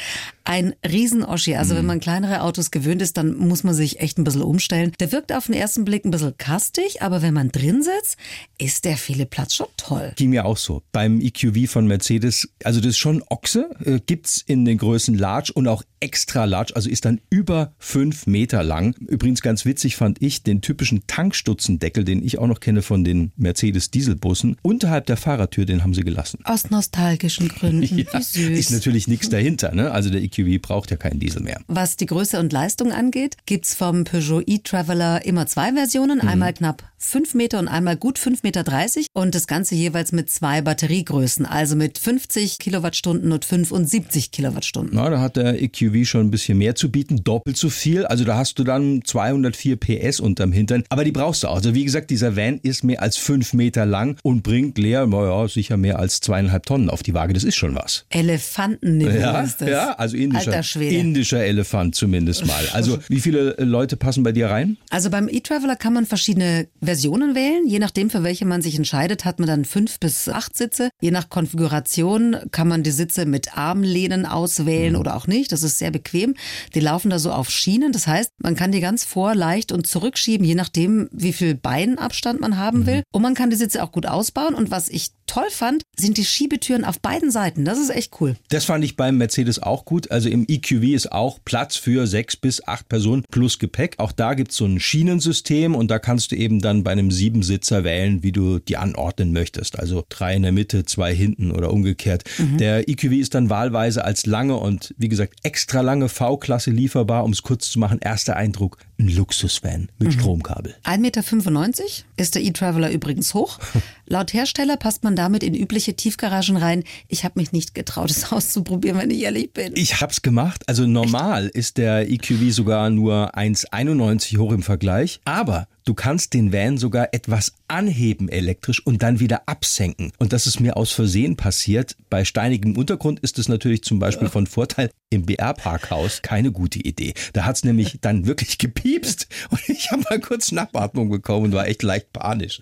Ein 0.43 0.73
Riesen-Oschi. 0.87 1.55
Also 1.55 1.75
wenn 1.75 1.81
mhm. 1.81 1.87
man 1.87 1.99
kleinere 1.99 2.41
Autos 2.41 2.71
gewöhnt 2.71 3.01
ist, 3.01 3.17
dann 3.17 3.37
muss 3.37 3.63
man 3.63 3.73
sich 3.73 3.99
echt 3.99 4.17
ein 4.17 4.23
bisschen 4.23 4.41
umstellen. 4.41 4.91
Der 4.99 5.11
wirkt 5.11 5.31
auf 5.31 5.45
den 5.45 5.55
ersten 5.55 5.85
Blick 5.85 6.05
ein 6.05 6.11
bisschen 6.11 6.37
kastig, 6.37 7.01
aber 7.01 7.21
wenn 7.21 7.33
man 7.33 7.51
drin 7.51 7.83
sitzt, 7.83 8.17
ist 8.57 8.85
der 8.85 8.97
viele 8.97 9.25
Platz 9.25 9.55
schon 9.55 9.67
toll. 9.77 10.13
Ging 10.15 10.31
mir 10.31 10.45
auch 10.45 10.57
so. 10.57 10.81
Beim 10.91 11.21
EQV 11.21 11.69
von 11.71 11.87
Mercedes, 11.87 12.49
also 12.63 12.79
das 12.79 12.89
ist 12.89 12.97
schon 12.97 13.23
Ochse, 13.29 13.69
äh, 13.85 13.99
gibt's 14.05 14.43
in 14.45 14.65
den 14.65 14.77
Größen 14.77 15.15
Large 15.15 15.51
und 15.53 15.67
auch 15.67 15.83
extra 15.99 16.45
large, 16.45 16.75
also 16.75 16.89
ist 16.89 17.05
dann 17.05 17.21
über 17.29 17.73
fünf 17.77 18.27
Meter 18.27 18.63
lang. 18.63 18.95
Übrigens 19.07 19.41
ganz 19.41 19.65
witzig 19.65 19.95
fand 19.95 20.21
ich 20.21 20.43
den 20.43 20.61
typischen 20.61 21.05
Tankstutzendeckel, 21.07 22.03
den 22.03 22.23
ich 22.23 22.37
auch 22.39 22.47
noch 22.47 22.59
kenne 22.59 22.81
von 22.81 23.03
den 23.03 23.31
Mercedes 23.35 23.91
Dieselbussen. 23.91 24.57
Unterhalb 24.61 25.05
der 25.07 25.17
Fahrertür, 25.17 25.65
den 25.65 25.83
haben 25.83 25.93
sie 25.93 26.03
gelassen. 26.03 26.39
Aus 26.59 26.69
nostalgischen 26.71 27.47
Gründen. 27.47 28.05
ja. 28.13 28.19
Ist 28.19 28.71
natürlich 28.71 29.07
nichts 29.07 29.29
dahinter, 29.29 29.73
ne? 29.73 29.91
Also 29.91 30.09
der 30.09 30.21
EQV 30.21 30.61
braucht 30.61 30.91
ja 30.91 30.97
keinen 30.97 31.17
Diesel 31.17 31.41
mehr. 31.41 31.61
Was 31.67 31.95
die 31.95 32.05
Größe 32.05 32.37
und 32.37 32.51
Leistung 32.51 32.91
angeht, 32.91 33.37
gibt's 33.45 33.73
vom 33.75 34.03
Peugeot 34.03 34.43
e-Traveler 34.45 35.25
immer 35.25 35.47
zwei 35.47 35.71
Versionen. 35.71 36.19
Mhm. 36.21 36.27
Einmal 36.27 36.53
knapp 36.53 36.83
5 36.99 37.33
Meter 37.33 37.59
und 37.59 37.69
einmal 37.69 37.95
gut 37.95 38.19
5,30 38.19 38.39
Meter 38.43 39.05
und 39.13 39.33
das 39.33 39.47
Ganze 39.47 39.73
jeweils 39.73 40.11
mit 40.11 40.29
zwei 40.29 40.61
Batteriegrößen, 40.61 41.45
also 41.45 41.77
mit 41.77 41.97
50 41.97 42.59
Kilowattstunden 42.59 43.31
und 43.31 43.45
75 43.45 44.31
Kilowattstunden. 44.31 44.91
Na, 44.93 45.09
da 45.09 45.21
hat 45.21 45.37
der 45.37 45.61
EQV 45.61 46.05
schon 46.05 46.27
ein 46.27 46.31
bisschen 46.31 46.57
mehr 46.57 46.75
zu 46.75 46.91
bieten, 46.91 47.23
doppelt 47.23 47.55
so 47.55 47.69
viel. 47.69 48.05
Also 48.05 48.25
da 48.25 48.35
hast 48.35 48.59
du 48.59 48.65
dann 48.65 49.01
204 49.05 49.77
PS 49.77 50.19
unterm 50.19 50.51
Hintern, 50.51 50.83
aber 50.89 51.05
die 51.05 51.13
brauchst 51.13 51.43
du 51.43 51.47
auch. 51.47 51.55
Also 51.55 51.73
wie 51.73 51.85
gesagt, 51.85 52.09
dieser 52.09 52.35
Van 52.35 52.59
ist 52.61 52.83
mehr 52.83 53.01
als 53.01 53.15
5 53.15 53.53
Meter 53.53 53.85
lang 53.85 54.17
und 54.21 54.43
bringt 54.43 54.77
leer, 54.77 55.07
naja, 55.07 55.47
sicher 55.47 55.77
mehr 55.77 55.99
als 55.99 56.19
zweieinhalb 56.49 56.65
Tonnen 56.65 56.89
auf 56.89 57.03
die 57.03 57.13
Waage. 57.13 57.33
Das 57.33 57.43
ist 57.43 57.55
schon 57.55 57.75
was. 57.75 58.05
Elefantenniveau 58.09 59.19
ja, 59.19 59.41
ist 59.41 59.61
das. 59.61 59.69
Ja, 59.69 59.91
also 59.93 60.17
indischer, 60.17 60.61
indischer 60.81 61.43
Elefant 61.43 61.95
zumindest 61.95 62.45
mal. 62.45 62.63
Also 62.73 62.99
wie 63.07 63.19
viele 63.19 63.55
Leute 63.59 63.95
passen 63.97 64.23
bei 64.23 64.31
dir 64.31 64.49
rein? 64.49 64.77
Also 64.89 65.09
beim 65.09 65.29
E-Traveler 65.29 65.75
kann 65.75 65.93
man 65.93 66.05
verschiedene 66.05 66.67
Versionen 66.81 67.35
wählen. 67.35 67.67
Je 67.67 67.79
nachdem, 67.79 68.09
für 68.09 68.23
welche 68.23 68.45
man 68.45 68.61
sich 68.61 68.75
entscheidet, 68.75 69.25
hat 69.25 69.39
man 69.39 69.47
dann 69.47 69.65
fünf 69.65 69.99
bis 69.99 70.27
acht 70.27 70.55
Sitze. 70.55 70.89
Je 71.01 71.11
nach 71.11 71.29
Konfiguration 71.29 72.37
kann 72.51 72.67
man 72.67 72.83
die 72.83 72.91
Sitze 72.91 73.25
mit 73.25 73.57
Armlehnen 73.57 74.25
auswählen 74.25 74.93
mhm. 74.93 74.99
oder 74.99 75.15
auch 75.15 75.27
nicht. 75.27 75.51
Das 75.51 75.63
ist 75.63 75.77
sehr 75.77 75.91
bequem. 75.91 76.35
Die 76.73 76.79
laufen 76.79 77.09
da 77.09 77.19
so 77.19 77.31
auf 77.31 77.49
Schienen. 77.49 77.91
Das 77.91 78.07
heißt, 78.07 78.31
man 78.39 78.55
kann 78.55 78.71
die 78.71 78.79
ganz 78.79 79.03
vor, 79.05 79.35
leicht 79.35 79.71
und 79.71 79.87
zurückschieben, 79.87 80.45
je 80.45 80.55
nachdem, 80.55 81.09
wie 81.11 81.33
viel 81.33 81.55
Beinabstand 81.55 82.39
man 82.39 82.57
haben 82.57 82.79
mhm. 82.79 82.85
will. 82.85 83.03
Und 83.11 83.21
man 83.21 83.35
kann 83.35 83.49
die 83.49 83.55
Sitze 83.55 83.83
auch 83.83 83.91
gut 83.91 84.05
ausbauen. 84.05 84.55
Und 84.55 84.71
was 84.71 84.89
ich 84.89 85.11
toll 85.29 85.49
fand, 85.51 85.83
sind 85.95 86.17
die 86.17 86.25
Schiebetüren 86.25 86.83
auf 86.83 86.99
beiden 86.99 87.29
Seiten. 87.29 87.65
Das 87.65 87.77
ist 87.77 87.89
echt 87.89 88.19
cool. 88.19 88.35
Das 88.49 88.65
fand 88.65 88.83
ich 88.83 88.95
beim 88.95 89.17
Mercedes 89.17 89.61
auch 89.61 89.85
gut. 89.85 90.11
Also 90.11 90.27
im 90.27 90.45
EQV 90.47 90.83
ist 90.95 91.11
auch 91.11 91.39
Platz 91.45 91.75
für 91.75 92.07
sechs 92.07 92.35
bis 92.35 92.67
acht 92.67 92.89
Personen 92.89 93.23
plus 93.29 93.59
Gepäck. 93.59 93.95
Auch 93.97 94.11
da 94.11 94.33
gibt 94.33 94.51
es 94.51 94.57
so 94.57 94.65
ein 94.65 94.79
Schienensystem 94.79 95.75
und 95.75 95.91
da 95.91 95.99
kannst 95.99 96.31
du 96.31 96.35
eben 96.35 96.61
dann 96.61 96.83
bei 96.83 96.91
einem 96.91 97.11
Siebensitzer 97.11 97.83
wählen, 97.83 98.23
wie 98.23 98.31
du 98.31 98.59
die 98.59 98.77
anordnen 98.77 99.31
möchtest. 99.31 99.77
Also 99.77 100.03
drei 100.09 100.35
in 100.35 100.41
der 100.41 100.51
Mitte, 100.51 100.85
zwei 100.85 101.13
hinten 101.13 101.51
oder 101.51 101.71
umgekehrt. 101.71 102.23
Mhm. 102.37 102.57
Der 102.57 102.89
EQV 102.89 103.11
ist 103.13 103.35
dann 103.35 103.49
wahlweise 103.49 104.03
als 104.03 104.25
lange 104.25 104.57
und 104.57 104.95
wie 104.97 105.09
gesagt 105.09 105.35
extra 105.43 105.81
lange 105.81 106.09
V-Klasse 106.09 106.71
lieferbar. 106.71 107.23
Um 107.23 107.31
es 107.31 107.43
kurz 107.43 107.69
zu 107.69 107.77
machen, 107.77 107.99
erster 108.01 108.35
Eindruck, 108.35 108.77
ein 108.99 109.07
Luxusvan 109.07 109.89
mit 109.97 110.09
mhm. 110.09 110.19
Stromkabel. 110.19 110.75
1,95 110.83 110.99
Meter 110.99 111.83
ist 112.17 112.35
der 112.35 112.43
E-Traveler 112.43 112.91
übrigens 112.91 113.33
hoch. 113.33 113.59
Laut 114.05 114.33
Hersteller 114.33 114.77
passt 114.77 115.03
man 115.03 115.15
damit 115.15 115.43
in 115.43 115.55
übliche 115.55 115.95
Tiefgaragen 115.95 116.57
rein. 116.57 116.83
Ich 117.07 117.23
habe 117.23 117.39
mich 117.39 117.51
nicht 117.51 117.73
getraut, 117.73 118.11
es 118.11 118.31
auszuprobieren, 118.31 118.99
wenn 118.99 119.09
ich 119.09 119.21
ehrlich 119.21 119.53
bin. 119.53 119.73
Ich 119.75 120.01
habe 120.01 120.11
es 120.11 120.21
gemacht. 120.21 120.63
Also 120.67 120.85
normal 120.85 121.45
Echt? 121.45 121.55
ist 121.55 121.77
der 121.77 122.09
EQV 122.09 122.51
sogar 122.51 122.89
nur 122.89 123.35
1,91 123.35 124.37
hoch 124.37 124.51
im 124.51 124.63
Vergleich. 124.63 125.21
Aber 125.25 125.67
du 125.89 125.95
kannst 125.95 126.35
den 126.35 126.53
Van 126.53 126.77
sogar 126.77 127.15
etwas 127.15 127.53
anheben 127.67 128.29
elektrisch 128.29 128.85
und 128.85 129.01
dann 129.01 129.19
wieder 129.19 129.41
absenken. 129.47 130.11
Und 130.19 130.33
das 130.33 130.45
ist 130.45 130.59
mir 130.59 130.77
aus 130.77 130.91
Versehen 130.91 131.35
passiert. 131.35 131.95
Bei 132.11 132.25
steinigem 132.25 132.77
Untergrund 132.77 133.19
ist 133.21 133.39
es 133.39 133.49
natürlich 133.49 133.83
zum 133.83 133.97
Beispiel 133.97 134.29
von 134.29 134.45
Vorteil. 134.45 134.91
Im 135.09 135.25
BR-Parkhaus 135.25 136.21
keine 136.21 136.51
gute 136.51 136.77
Idee. 136.77 137.15
Da 137.33 137.45
hat's 137.45 137.63
nämlich 137.63 137.97
dann 138.01 138.27
wirklich 138.27 138.59
gepiepst 138.59 139.27
und 139.49 139.67
ich 139.67 139.89
habe 139.89 140.03
mal 140.07 140.19
kurz 140.19 140.49
Schnappatmung 140.49 141.09
bekommen 141.09 141.45
und 141.45 141.53
war 141.53 141.67
echt 141.67 141.81
leicht 141.81 142.13
panisch. 142.13 142.61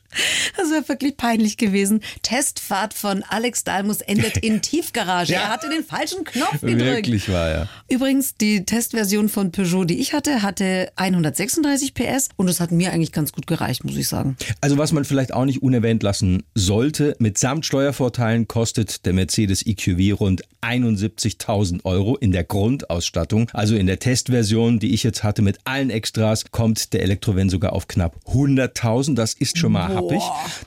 Das 0.55 0.72
wäre 0.72 0.88
wirklich 0.88 1.17
peinlich 1.17 1.57
gewesen. 1.57 2.00
Testfahrt 2.22 2.93
von 2.93 3.24
Alex 3.24 3.65
Dalmus 3.65 4.00
endet 4.00 4.38
in 4.38 4.62
Tiefgarage. 4.62 5.34
Ja. 5.34 5.41
Er 5.41 5.50
hatte 5.50 5.69
den 5.69 5.84
falschen 5.84 6.24
Knopf 6.24 6.62
gedrückt. 6.62 7.07
Wirklich 7.07 7.27
war 7.27 7.50
ja. 7.50 7.69
Übrigens, 7.89 8.36
die 8.36 8.63
Testversion 8.63 9.27
von 9.27 9.51
Peugeot, 9.51 9.84
die 9.84 10.00
ich 10.00 10.13
hatte, 10.13 10.41
hatte 10.41 10.93
136 10.96 11.93
PS 11.93 12.29
und 12.38 12.48
das 12.48 12.62
hat 12.62 12.72
mir 12.72 12.93
eigentlich 12.93 13.12
ganz 13.17 13.31
gut 13.31 13.47
gereicht, 13.47 13.83
muss 13.83 13.97
ich 13.97 14.07
sagen. 14.07 14.38
Also 14.62 14.77
was 14.77 14.91
man 14.91 15.03
vielleicht 15.03 15.33
auch 15.33 15.45
nicht 15.45 15.63
unerwähnt 15.63 16.03
lassen 16.03 16.43
sollte, 16.53 17.15
mitsamt 17.17 17.65
Steuervorteilen 17.65 18.47
kostet 18.47 19.07
der 19.07 19.13
Mercedes 19.13 19.65
EQV 19.65 20.19
rund 20.19 20.43
71.000 20.62 21.83
Euro 21.83 22.15
in 22.15 22.31
der 22.31 22.43
Grundausstattung. 22.43 23.50
Also 23.53 23.75
in 23.75 23.88
der 23.88 23.97
Testversion, 23.97 24.77
die 24.77 24.93
ich 24.93 25.01
jetzt 25.01 25.24
hatte 25.24 25.41
mit 25.41 25.57
allen 25.63 25.89
Extras, 25.89 26.51
kommt 26.51 26.93
der 26.93 27.01
Elektrovan 27.01 27.50
sogar 27.50 27.74
auf 27.74 27.88
knapp 27.88 28.17
100.000. 28.27 29.15
Das 29.15 29.33
ist 29.33 29.57
schon 29.57 29.71
mal 29.71 29.95
happig. 29.95 30.21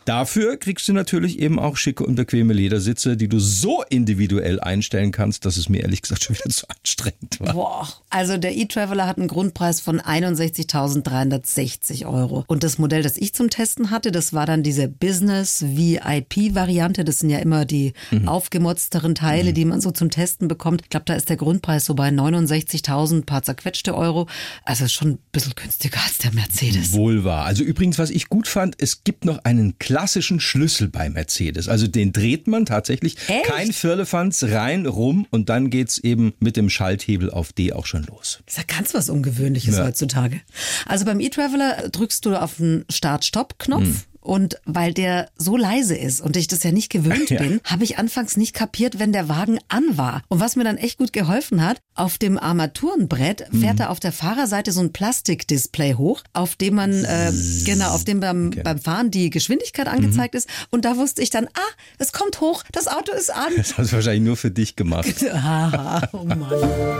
Dafür 0.04 0.57
kriegst 0.57 0.88
du 0.88 0.92
natürlich 0.92 1.38
eben 1.38 1.61
auch 1.61 1.76
schicke 1.76 2.04
und 2.04 2.16
bequeme 2.16 2.52
Ledersitze, 2.52 3.16
die 3.16 3.28
du 3.28 3.38
so 3.38 3.85
individuell 3.88 4.59
einstellen 4.59 5.12
kannst, 5.12 5.45
dass 5.45 5.57
es 5.57 5.69
mir 5.69 5.83
ehrlich 5.83 6.02
gesagt 6.02 6.25
schon 6.25 6.35
wieder 6.35 6.50
zu 6.50 6.69
anstrengend 6.69 7.38
war. 7.38 7.54
Boah. 7.54 7.88
Also 8.11 8.38
der 8.38 8.57
E-Traveler 8.57 9.07
hat 9.07 9.19
einen 9.19 9.28
Grundpreis 9.28 9.80
von 9.80 10.00
61.360 10.00 12.07
Euro. 12.07 12.40
Und 12.47 12.63
das 12.65 12.79
Modell, 12.79 13.03
das 13.03 13.17
ich 13.17 13.33
zum 13.35 13.51
Testen 13.51 13.91
hatte, 13.91 14.13
das 14.13 14.33
war 14.33 14.47
dann 14.47 14.63
diese 14.63 14.89
Business 14.89 15.65
VIP 15.67 16.55
Variante. 16.55 17.05
Das 17.05 17.19
sind 17.21 17.31
ja 17.31 17.39
immer 17.39 17.65
die 17.65 17.93
aufgemotzteren 18.27 19.15
Teile, 19.15 19.53
die 19.53 19.65
man 19.65 19.81
so 19.81 19.91
zum 19.91 20.11
Testen 20.11 20.49
bekommt. 20.49 20.83
Ich 20.83 20.91
glaube, 20.91 21.05
da 21.07 21.15
ist 21.15 21.29
der 21.29 21.37
Grundpreis 21.37 21.85
so 21.85 21.95
bei 21.95 22.09
69.000 22.09 23.25
paar 23.25 23.43
zerquetschte 23.43 23.95
Euro. 23.97 24.29
Also 24.65 24.89
schon 24.89 25.11
ein 25.13 25.19
bisschen 25.33 25.53
günstiger 25.55 25.99
als 26.05 26.19
der 26.19 26.33
Mercedes. 26.33 26.93
Wohl 26.93 27.25
wahr. 27.25 27.45
Also 27.45 27.63
übrigens, 27.65 27.99
was 27.99 28.11
ich 28.11 28.29
gut 28.29 28.49
fand, 28.49 28.77
es 28.79 29.05
gibt 29.05 29.25
noch 29.25 29.45
einen 29.45 29.79
klassischen 29.79 30.41
Schlüssel 30.41 30.89
bei 30.89 31.09
Mercedes. 31.11 31.69
Also 31.69 31.87
den 31.87 32.13
dreht 32.13 32.47
man 32.47 32.67
tatsächlich. 32.67 33.17
Echt? 33.29 33.45
Kein 33.45 33.73
Firlefanz, 33.73 34.45
rein, 34.45 34.87
rum 34.87 35.27
und 35.31 35.49
dann 35.49 35.71
geht's 35.71 35.99
eben 35.99 36.33
mit 36.41 36.57
dem 36.57 36.71
Schalthebel 36.71 37.31
auf 37.31 37.53
D 37.53 37.73
auch 37.73 37.87
schon 37.87 38.05
los. 38.05 38.41
Das 38.47 38.57
ist 38.57 38.59
ja 38.69 38.77
ganz 38.77 38.95
was 38.95 39.09
Ungewöhnliches 39.11 39.77
Ja. 39.77 39.85
heutzutage. 39.87 40.41
Also 40.87 41.05
beim 41.05 41.21
E-Traveler 41.21 41.89
drückst 41.91 42.20
du 42.27 42.35
auf 42.35 42.57
den 42.57 42.85
Start-Stopp-Knopf. 42.91 44.07
Und 44.21 44.57
weil 44.67 44.93
der 44.93 45.31
so 45.37 45.57
leise 45.57 45.97
ist 45.97 46.21
und 46.21 46.37
ich 46.37 46.47
das 46.47 46.62
ja 46.62 46.73
nicht 46.73 46.91
gewöhnt 46.91 47.31
Ja. 47.31 47.39
bin, 47.41 47.61
habe 47.65 47.85
ich 47.85 47.99
anfangs 47.99 48.37
nicht 48.37 48.55
kapiert, 48.55 48.99
wenn 48.99 49.12
der 49.12 49.29
Wagen 49.29 49.59
an 49.69 49.97
war. 49.97 50.23
Und 50.29 50.41
was 50.41 50.57
mir 50.57 50.65
dann 50.65 50.77
echt 50.77 50.99
gut 50.99 51.12
geholfen 51.12 51.65
hat, 51.65 51.81
auf 51.95 52.19
dem 52.19 52.39
Armaturenbrett 52.39 53.47
fährt 53.59 53.81
er 53.81 53.91
auf 53.91 54.00
der 54.00 54.12
Fahrerseite 54.12 54.73
so 54.73 54.81
ein 54.81 54.93
Plastikdisplay 54.93 55.95
hoch, 55.95 56.23
auf 56.33 56.57
dem 56.57 56.75
man, 56.75 57.05
äh, 57.05 57.33
genau, 57.65 57.91
auf 57.91 58.05
dem 58.05 58.21
beim, 58.21 58.50
beim 58.50 58.79
Fahren 58.79 59.11
die 59.11 59.31
Geschwindigkeit 59.31 59.87
angezeigt 59.89 60.35
ist. 60.35 60.49
Und 60.71 60.85
da 60.85 60.97
wusste 60.97 61.23
ich 61.23 61.31
dann, 61.31 61.47
ah, 61.47 61.73
es 61.99 62.12
kommt 62.12 62.41
hoch, 62.41 62.65
das 62.73 62.89
Auto 62.89 63.12
ist 63.12 63.33
an. 63.33 63.53
Das 63.57 63.77
hast 63.79 63.93
du 63.93 63.97
wahrscheinlich 63.97 64.23
nur 64.25 64.37
für 64.37 64.50
dich 64.50 64.77
gemacht. 64.77 65.15
Haha, 65.33 66.09
oh 66.12 66.25
Mann. 66.25 66.47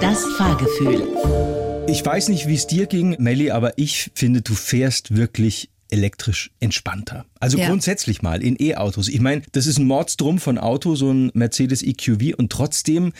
Das 0.00 0.25
Fahrgefühl. 0.37 1.07
Ich 1.89 2.05
weiß 2.05 2.29
nicht, 2.29 2.47
wie 2.47 2.55
es 2.55 2.67
dir 2.67 2.87
ging, 2.87 3.17
Melli, 3.19 3.50
aber 3.50 3.77
ich 3.79 4.11
finde, 4.15 4.43
du 4.43 4.55
fährst 4.55 5.17
wirklich 5.17 5.71
elektrisch 5.93 6.51
entspannter. 6.61 7.25
Also 7.41 7.59
Ja. 7.59 7.69
grundsätzlich 7.69 8.23
mal 8.23 8.43
in 8.43 8.57
E-Autos. 8.61 9.09
Ich 9.09 9.21
meine, 9.21 9.43
das 9.53 9.67
ist 9.67 9.79
ein 9.79 9.87
Mordsdrum 9.87 10.39
von 10.39 10.59
Auto, 10.59 10.95
so 10.95 11.11
ein 11.13 11.31
Mercedes 11.35 11.83
EQV 11.83 12.35
und 12.37 12.51
trotzdem 12.51 13.13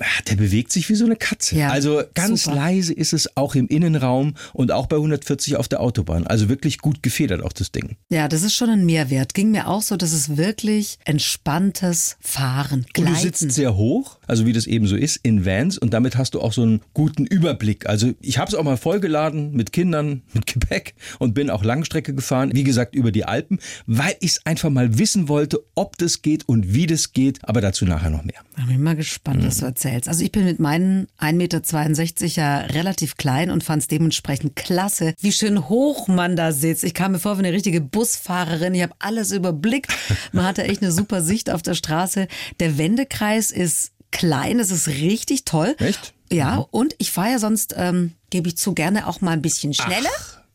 ah, 0.00 0.22
der 0.28 0.34
bewegt 0.34 0.72
sich 0.72 0.88
wie 0.88 0.96
so 0.96 1.04
eine 1.04 1.14
Katze. 1.14 1.54
Ja, 1.56 1.68
also 1.68 2.02
ganz 2.14 2.44
super. 2.44 2.56
leise 2.56 2.92
ist 2.92 3.12
es 3.12 3.36
auch 3.36 3.54
im 3.54 3.68
Innenraum 3.68 4.34
und 4.52 4.72
auch 4.72 4.86
bei 4.86 4.96
140 4.96 5.54
auf 5.56 5.68
der 5.68 5.80
Autobahn. 5.80 6.26
Also 6.26 6.48
wirklich 6.48 6.78
gut 6.78 7.04
gefedert 7.04 7.40
auch 7.40 7.52
das 7.52 7.70
Ding. 7.70 7.96
Ja, 8.10 8.26
das 8.26 8.42
ist 8.42 8.54
schon 8.56 8.68
ein 8.68 8.84
Mehrwert. 8.84 9.32
Ging 9.34 9.52
mir 9.52 9.68
auch 9.68 9.82
so, 9.82 9.96
dass 9.96 10.12
es 10.12 10.36
wirklich 10.36 10.98
entspanntes 11.04 12.16
Fahren, 12.20 12.80
Und 12.80 12.96
du 12.98 13.02
Gleiten. 13.02 13.16
sitzt 13.20 13.52
sehr 13.52 13.76
hoch, 13.76 14.18
also 14.32 14.46
wie 14.46 14.54
das 14.54 14.66
eben 14.66 14.86
so 14.86 14.96
ist, 14.96 15.16
in 15.22 15.44
Vans 15.44 15.76
und 15.76 15.92
damit 15.92 16.16
hast 16.16 16.32
du 16.32 16.40
auch 16.40 16.54
so 16.54 16.62
einen 16.62 16.80
guten 16.94 17.26
Überblick. 17.26 17.86
Also 17.86 18.14
ich 18.22 18.38
habe 18.38 18.48
es 18.48 18.54
auch 18.54 18.64
mal 18.64 18.78
vollgeladen 18.78 19.52
mit 19.52 19.72
Kindern, 19.72 20.22
mit 20.32 20.46
Gepäck 20.46 20.94
und 21.18 21.34
bin 21.34 21.50
auch 21.50 21.62
Langstrecke 21.62 22.14
gefahren, 22.14 22.50
wie 22.54 22.64
gesagt 22.64 22.94
über 22.94 23.12
die 23.12 23.26
Alpen, 23.26 23.58
weil 23.84 24.16
ich 24.20 24.30
es 24.30 24.46
einfach 24.46 24.70
mal 24.70 24.96
wissen 24.96 25.28
wollte, 25.28 25.62
ob 25.74 25.98
das 25.98 26.22
geht 26.22 26.48
und 26.48 26.72
wie 26.72 26.86
das 26.86 27.12
geht, 27.12 27.46
aber 27.46 27.60
dazu 27.60 27.84
nachher 27.84 28.08
noch 28.08 28.24
mehr. 28.24 28.40
Ich 28.56 28.64
bin 28.64 28.82
mal 28.82 28.96
gespannt, 28.96 29.44
was 29.44 29.58
du 29.58 29.66
erzählst. 29.66 30.08
Also 30.08 30.24
ich 30.24 30.32
bin 30.32 30.46
mit 30.46 30.58
meinen 30.60 31.08
1,62 31.20 31.32
Meter 31.34 32.26
ja 32.26 32.58
relativ 32.60 33.18
klein 33.18 33.50
und 33.50 33.62
fand 33.62 33.82
es 33.82 33.88
dementsprechend 33.88 34.56
klasse, 34.56 35.12
wie 35.20 35.32
schön 35.32 35.68
hoch 35.68 36.08
man 36.08 36.36
da 36.36 36.52
sitzt. 36.52 36.84
Ich 36.84 36.94
kam 36.94 37.12
mir 37.12 37.18
vor 37.18 37.36
wie 37.36 37.40
eine 37.40 37.52
richtige 37.52 37.82
Busfahrerin. 37.82 38.74
Ich 38.74 38.82
habe 38.82 38.94
alles 38.98 39.30
überblickt. 39.30 39.92
Man 40.32 40.46
hatte 40.46 40.64
echt 40.64 40.80
eine 40.80 40.90
super 40.90 41.20
Sicht 41.20 41.50
auf 41.50 41.60
der 41.60 41.74
Straße. 41.74 42.28
Der 42.60 42.78
Wendekreis 42.78 43.50
ist 43.50 43.91
klein, 44.12 44.60
es 44.60 44.70
ist 44.70 44.86
richtig 44.88 45.44
toll. 45.44 45.74
Echt? 45.78 46.14
Ja, 46.30 46.66
und 46.70 46.94
ich 46.98 47.10
fahre 47.10 47.32
ja 47.32 47.38
sonst, 47.38 47.74
ähm, 47.76 48.12
gebe 48.30 48.48
ich 48.48 48.56
zu, 48.56 48.72
gerne 48.72 49.06
auch 49.06 49.20
mal 49.20 49.32
ein 49.32 49.42
bisschen 49.42 49.74
schneller. 49.74 50.10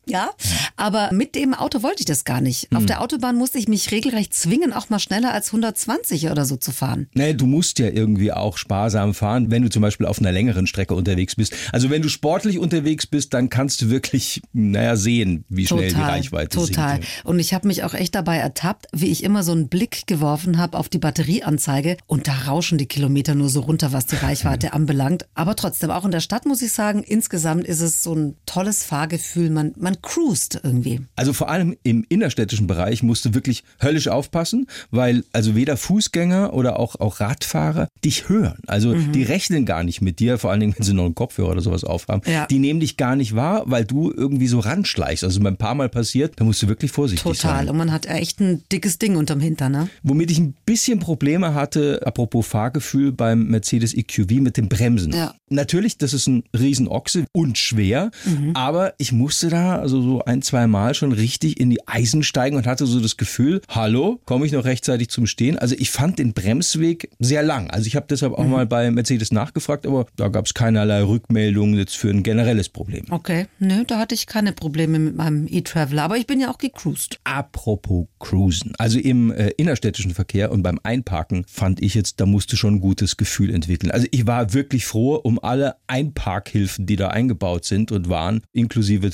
Ja, 0.08 0.30
aber 0.76 1.10
mit 1.12 1.34
dem 1.34 1.54
Auto 1.54 1.82
wollte 1.82 2.00
ich 2.00 2.06
das 2.06 2.24
gar 2.24 2.40
nicht. 2.40 2.68
Auf 2.74 2.86
der 2.86 3.02
Autobahn 3.02 3.36
musste 3.36 3.58
ich 3.58 3.68
mich 3.68 3.90
regelrecht 3.90 4.32
zwingen, 4.32 4.72
auch 4.72 4.88
mal 4.90 4.98
schneller 4.98 5.32
als 5.32 5.48
120 5.48 6.30
oder 6.30 6.44
so 6.44 6.56
zu 6.56 6.72
fahren. 6.72 7.08
Nee, 7.14 7.34
du 7.34 7.46
musst 7.46 7.78
ja 7.78 7.88
irgendwie 7.88 8.32
auch 8.32 8.56
sparsam 8.56 9.14
fahren, 9.14 9.50
wenn 9.50 9.62
du 9.62 9.70
zum 9.70 9.82
Beispiel 9.82 10.06
auf 10.06 10.18
einer 10.18 10.32
längeren 10.32 10.66
Strecke 10.66 10.94
unterwegs 10.94 11.36
bist. 11.36 11.54
Also 11.72 11.90
wenn 11.90 12.02
du 12.02 12.08
sportlich 12.08 12.58
unterwegs 12.58 13.06
bist, 13.06 13.34
dann 13.34 13.50
kannst 13.50 13.82
du 13.82 13.90
wirklich, 13.90 14.40
naja, 14.52 14.96
sehen, 14.96 15.44
wie 15.48 15.66
schnell 15.66 15.92
die 15.92 16.00
Reichweite 16.00 16.56
Total. 16.56 16.94
sinkt. 16.94 17.08
Und 17.24 17.38
ich 17.38 17.54
habe 17.54 17.66
mich 17.66 17.84
auch 17.84 17.94
echt 17.94 18.14
dabei 18.14 18.36
ertappt, 18.36 18.86
wie 18.92 19.08
ich 19.08 19.24
immer 19.24 19.42
so 19.42 19.52
einen 19.52 19.68
Blick 19.68 20.06
geworfen 20.06 20.58
habe 20.58 20.78
auf 20.78 20.88
die 20.88 20.98
Batterieanzeige 20.98 21.96
und 22.06 22.28
da 22.28 22.32
rauschen 22.46 22.78
die 22.78 22.86
Kilometer 22.86 23.34
nur 23.34 23.48
so 23.48 23.60
runter, 23.60 23.92
was 23.92 24.06
die 24.06 24.16
Reichweite 24.16 24.72
anbelangt. 24.72 25.26
Aber 25.34 25.56
trotzdem, 25.56 25.90
auch 25.90 26.04
in 26.04 26.10
der 26.10 26.20
Stadt 26.20 26.46
muss 26.46 26.62
ich 26.62 26.72
sagen, 26.72 27.02
insgesamt 27.02 27.66
ist 27.66 27.80
es 27.80 28.02
so 28.02 28.14
ein 28.14 28.36
tolles 28.46 28.84
Fahrgefühl. 28.84 29.50
Man, 29.50 29.74
man 29.76 29.97
cruist 30.02 30.60
irgendwie. 30.62 31.00
Also 31.16 31.32
vor 31.32 31.48
allem 31.50 31.76
im 31.82 32.04
innerstädtischen 32.08 32.66
Bereich 32.66 33.02
musst 33.02 33.24
du 33.24 33.34
wirklich 33.34 33.64
höllisch 33.82 34.08
aufpassen, 34.08 34.66
weil 34.90 35.24
also 35.32 35.54
weder 35.54 35.76
Fußgänger 35.76 36.52
oder 36.54 36.78
auch, 36.78 36.96
auch 37.00 37.20
Radfahrer 37.20 37.88
dich 38.04 38.28
hören. 38.28 38.58
Also 38.66 38.94
Mhm. 38.94 39.12
die 39.12 39.22
rechnen 39.22 39.64
gar 39.66 39.82
nicht 39.84 40.00
mit 40.00 40.18
dir, 40.20 40.38
vor 40.38 40.50
allen 40.50 40.60
Dingen, 40.60 40.74
wenn 40.76 40.84
sie 40.84 40.92
noch 40.94 41.04
einen 41.04 41.14
Kopfhörer 41.14 41.50
oder 41.50 41.60
sowas 41.60 41.84
aufhaben. 41.84 42.22
Ja. 42.26 42.46
Die 42.46 42.58
nehmen 42.58 42.80
dich 42.80 42.96
gar 42.96 43.16
nicht 43.16 43.34
wahr, 43.34 43.62
weil 43.66 43.84
du 43.84 44.12
irgendwie 44.12 44.46
so 44.48 44.58
ranschleichst. 44.60 45.24
Also 45.24 45.40
ein 45.42 45.56
paar 45.56 45.74
Mal 45.74 45.88
passiert, 45.88 46.34
da 46.36 46.44
musst 46.44 46.62
du 46.62 46.68
wirklich 46.68 46.90
vorsichtig 46.92 47.22
Total. 47.22 47.58
sein. 47.58 47.68
Und 47.70 47.76
man 47.76 47.92
hat 47.92 48.06
echt 48.06 48.40
ein 48.40 48.62
dickes 48.72 48.98
Ding 48.98 49.16
unterm 49.16 49.40
Hintern, 49.40 49.72
ne? 49.72 49.88
Womit 50.02 50.30
ich 50.30 50.38
ein 50.38 50.54
bisschen 50.66 50.98
Probleme 50.98 51.54
hatte, 51.54 52.00
apropos 52.06 52.46
Fahrgefühl 52.46 53.12
beim 53.12 53.46
Mercedes 53.48 53.94
EQV 53.94 54.40
mit 54.40 54.56
dem 54.56 54.68
Bremsen. 54.68 55.12
Ja. 55.12 55.34
Natürlich, 55.50 55.98
das 55.98 56.12
ist 56.12 56.26
ein 56.26 56.44
Riesenochse 56.56 57.24
und 57.32 57.56
schwer, 57.58 58.10
Mhm. 58.24 58.50
aber 58.54 58.94
ich 58.98 59.12
musste 59.12 59.48
da 59.48 59.87
also 59.88 60.02
so 60.02 60.22
ein, 60.22 60.42
zwei 60.42 60.66
Mal 60.66 60.92
schon 60.92 61.12
richtig 61.12 61.58
in 61.58 61.70
die 61.70 61.88
Eisen 61.88 62.22
steigen 62.22 62.56
und 62.56 62.66
hatte 62.66 62.84
so 62.84 63.00
das 63.00 63.16
Gefühl, 63.16 63.62
hallo, 63.70 64.20
komme 64.26 64.44
ich 64.44 64.52
noch 64.52 64.66
rechtzeitig 64.66 65.08
zum 65.08 65.26
Stehen? 65.26 65.58
Also 65.58 65.74
ich 65.78 65.90
fand 65.90 66.18
den 66.18 66.34
Bremsweg 66.34 67.10
sehr 67.18 67.42
lang. 67.42 67.70
Also 67.70 67.86
ich 67.86 67.96
habe 67.96 68.04
deshalb 68.08 68.34
auch 68.34 68.44
mal 68.44 68.66
bei 68.66 68.90
Mercedes 68.90 69.32
nachgefragt, 69.32 69.86
aber 69.86 70.04
da 70.16 70.28
gab 70.28 70.44
es 70.44 70.52
keinerlei 70.52 71.02
Rückmeldungen 71.02 71.78
jetzt 71.78 71.96
für 71.96 72.10
ein 72.10 72.22
generelles 72.22 72.68
Problem. 72.68 73.06
Okay, 73.08 73.46
nö, 73.58 73.84
da 73.86 73.98
hatte 73.98 74.14
ich 74.14 74.26
keine 74.26 74.52
Probleme 74.52 74.98
mit 74.98 75.16
meinem 75.16 75.46
E-Traveler, 75.48 76.02
aber 76.02 76.18
ich 76.18 76.26
bin 76.26 76.38
ja 76.38 76.50
auch 76.50 76.58
gecruised. 76.58 77.18
Apropos 77.24 78.08
Cruisen. 78.18 78.74
Also 78.76 78.98
im 78.98 79.30
äh, 79.30 79.48
innerstädtischen 79.56 80.12
Verkehr 80.12 80.52
und 80.52 80.62
beim 80.62 80.78
Einparken 80.82 81.46
fand 81.48 81.82
ich 81.82 81.94
jetzt, 81.94 82.20
da 82.20 82.26
musste 82.26 82.58
schon 82.58 82.74
ein 82.74 82.80
gutes 82.80 83.16
Gefühl 83.16 83.54
entwickeln. 83.54 83.90
Also 83.90 84.06
ich 84.10 84.26
war 84.26 84.52
wirklich 84.52 84.84
froh 84.84 85.14
um 85.14 85.42
alle 85.42 85.76
Einparkhilfen, 85.86 86.84
die 86.84 86.96
da 86.96 87.08
eingebaut 87.08 87.64
sind 87.64 87.90
und 87.90 88.10
waren, 88.10 88.42
inklusive 88.52 89.08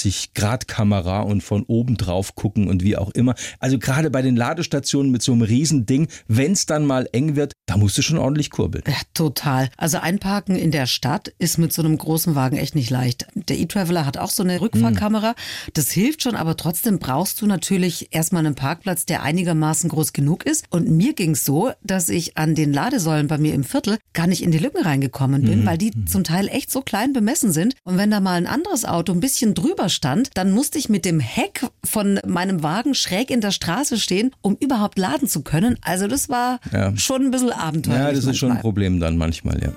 360-Grad-Kamera 0.00 1.20
und 1.20 1.42
von 1.42 1.64
oben 1.64 1.96
drauf 1.96 2.34
gucken 2.34 2.68
und 2.68 2.82
wie 2.82 2.96
auch 2.96 3.10
immer. 3.10 3.34
Also 3.58 3.78
gerade 3.78 4.10
bei 4.10 4.22
den 4.22 4.36
Ladestationen 4.36 5.10
mit 5.10 5.22
so 5.22 5.32
einem 5.32 5.42
Riesending, 5.42 6.08
wenn 6.28 6.52
es 6.52 6.66
dann 6.66 6.86
mal 6.86 7.08
eng 7.12 7.36
wird, 7.36 7.52
da 7.66 7.76
musst 7.76 7.98
du 7.98 8.02
schon 8.02 8.18
ordentlich 8.18 8.50
kurbeln. 8.50 8.84
Ja, 8.86 8.94
total. 9.14 9.68
Also 9.76 9.98
einparken 9.98 10.56
in 10.56 10.70
der 10.70 10.86
Stadt 10.86 11.32
ist 11.38 11.58
mit 11.58 11.72
so 11.72 11.82
einem 11.82 11.96
großen 11.96 12.34
Wagen 12.34 12.56
echt 12.56 12.74
nicht 12.74 12.90
leicht. 12.90 13.26
Der 13.34 13.58
E-Traveler 13.58 14.06
hat 14.06 14.16
auch 14.16 14.30
so 14.30 14.42
eine 14.42 14.60
Rückfahrkamera. 14.60 15.34
Das 15.74 15.90
hilft 15.90 16.22
schon, 16.22 16.36
aber 16.36 16.56
trotzdem 16.56 16.98
brauchst 16.98 17.40
du 17.40 17.46
natürlich 17.46 18.08
erstmal 18.14 18.44
einen 18.44 18.54
Parkplatz, 18.54 19.06
der 19.06 19.22
einigermaßen 19.22 19.88
groß 19.90 20.12
genug 20.12 20.44
ist. 20.44 20.66
Und 20.70 20.90
mir 20.90 21.14
ging's 21.14 21.44
so, 21.44 21.70
dass 21.82 22.08
ich 22.08 22.36
an 22.36 22.54
den 22.54 22.72
Ladesäulen 22.72 23.26
bei 23.26 23.38
mir 23.38 23.54
im 23.54 23.64
Viertel 23.64 23.98
gar 24.12 24.26
nicht 24.26 24.42
in 24.42 24.50
die 24.50 24.58
Lücken 24.58 24.82
reingekommen 24.82 25.42
bin, 25.42 25.66
weil 25.66 25.78
die 25.78 25.92
zum 26.06 26.24
Teil 26.24 26.48
echt 26.48 26.70
so 26.70 26.82
klein 26.82 27.12
bemessen 27.12 27.52
sind. 27.52 27.74
Und 27.84 27.96
wenn 27.96 28.10
da 28.10 28.20
mal 28.20 28.34
ein 28.34 28.46
anderes 28.46 28.84
Auto 28.84 29.12
ein 29.12 29.20
bisschen 29.20 29.54
drüber 29.54 29.79
stand, 29.88 30.30
dann 30.34 30.50
musste 30.52 30.78
ich 30.78 30.88
mit 30.88 31.04
dem 31.04 31.20
Heck 31.20 31.66
von 31.84 32.20
meinem 32.26 32.62
Wagen 32.62 32.94
schräg 32.94 33.30
in 33.30 33.40
der 33.40 33.50
Straße 33.50 33.98
stehen, 33.98 34.32
um 34.42 34.56
überhaupt 34.60 34.98
laden 34.98 35.28
zu 35.28 35.42
können. 35.42 35.76
Also 35.82 36.06
das 36.06 36.28
war 36.28 36.60
Ja. 36.72 36.96
schon 36.96 37.22
ein 37.26 37.30
bisschen 37.30 37.52
abenteuerlich. 37.52 38.06
Ja, 38.08 38.12
das 38.12 38.24
ist 38.24 38.36
schon 38.38 38.52
ein. 38.52 38.60
Problem 38.60 39.00
dann 39.00 39.16
manchmal, 39.16 39.60
ja. 39.62 39.72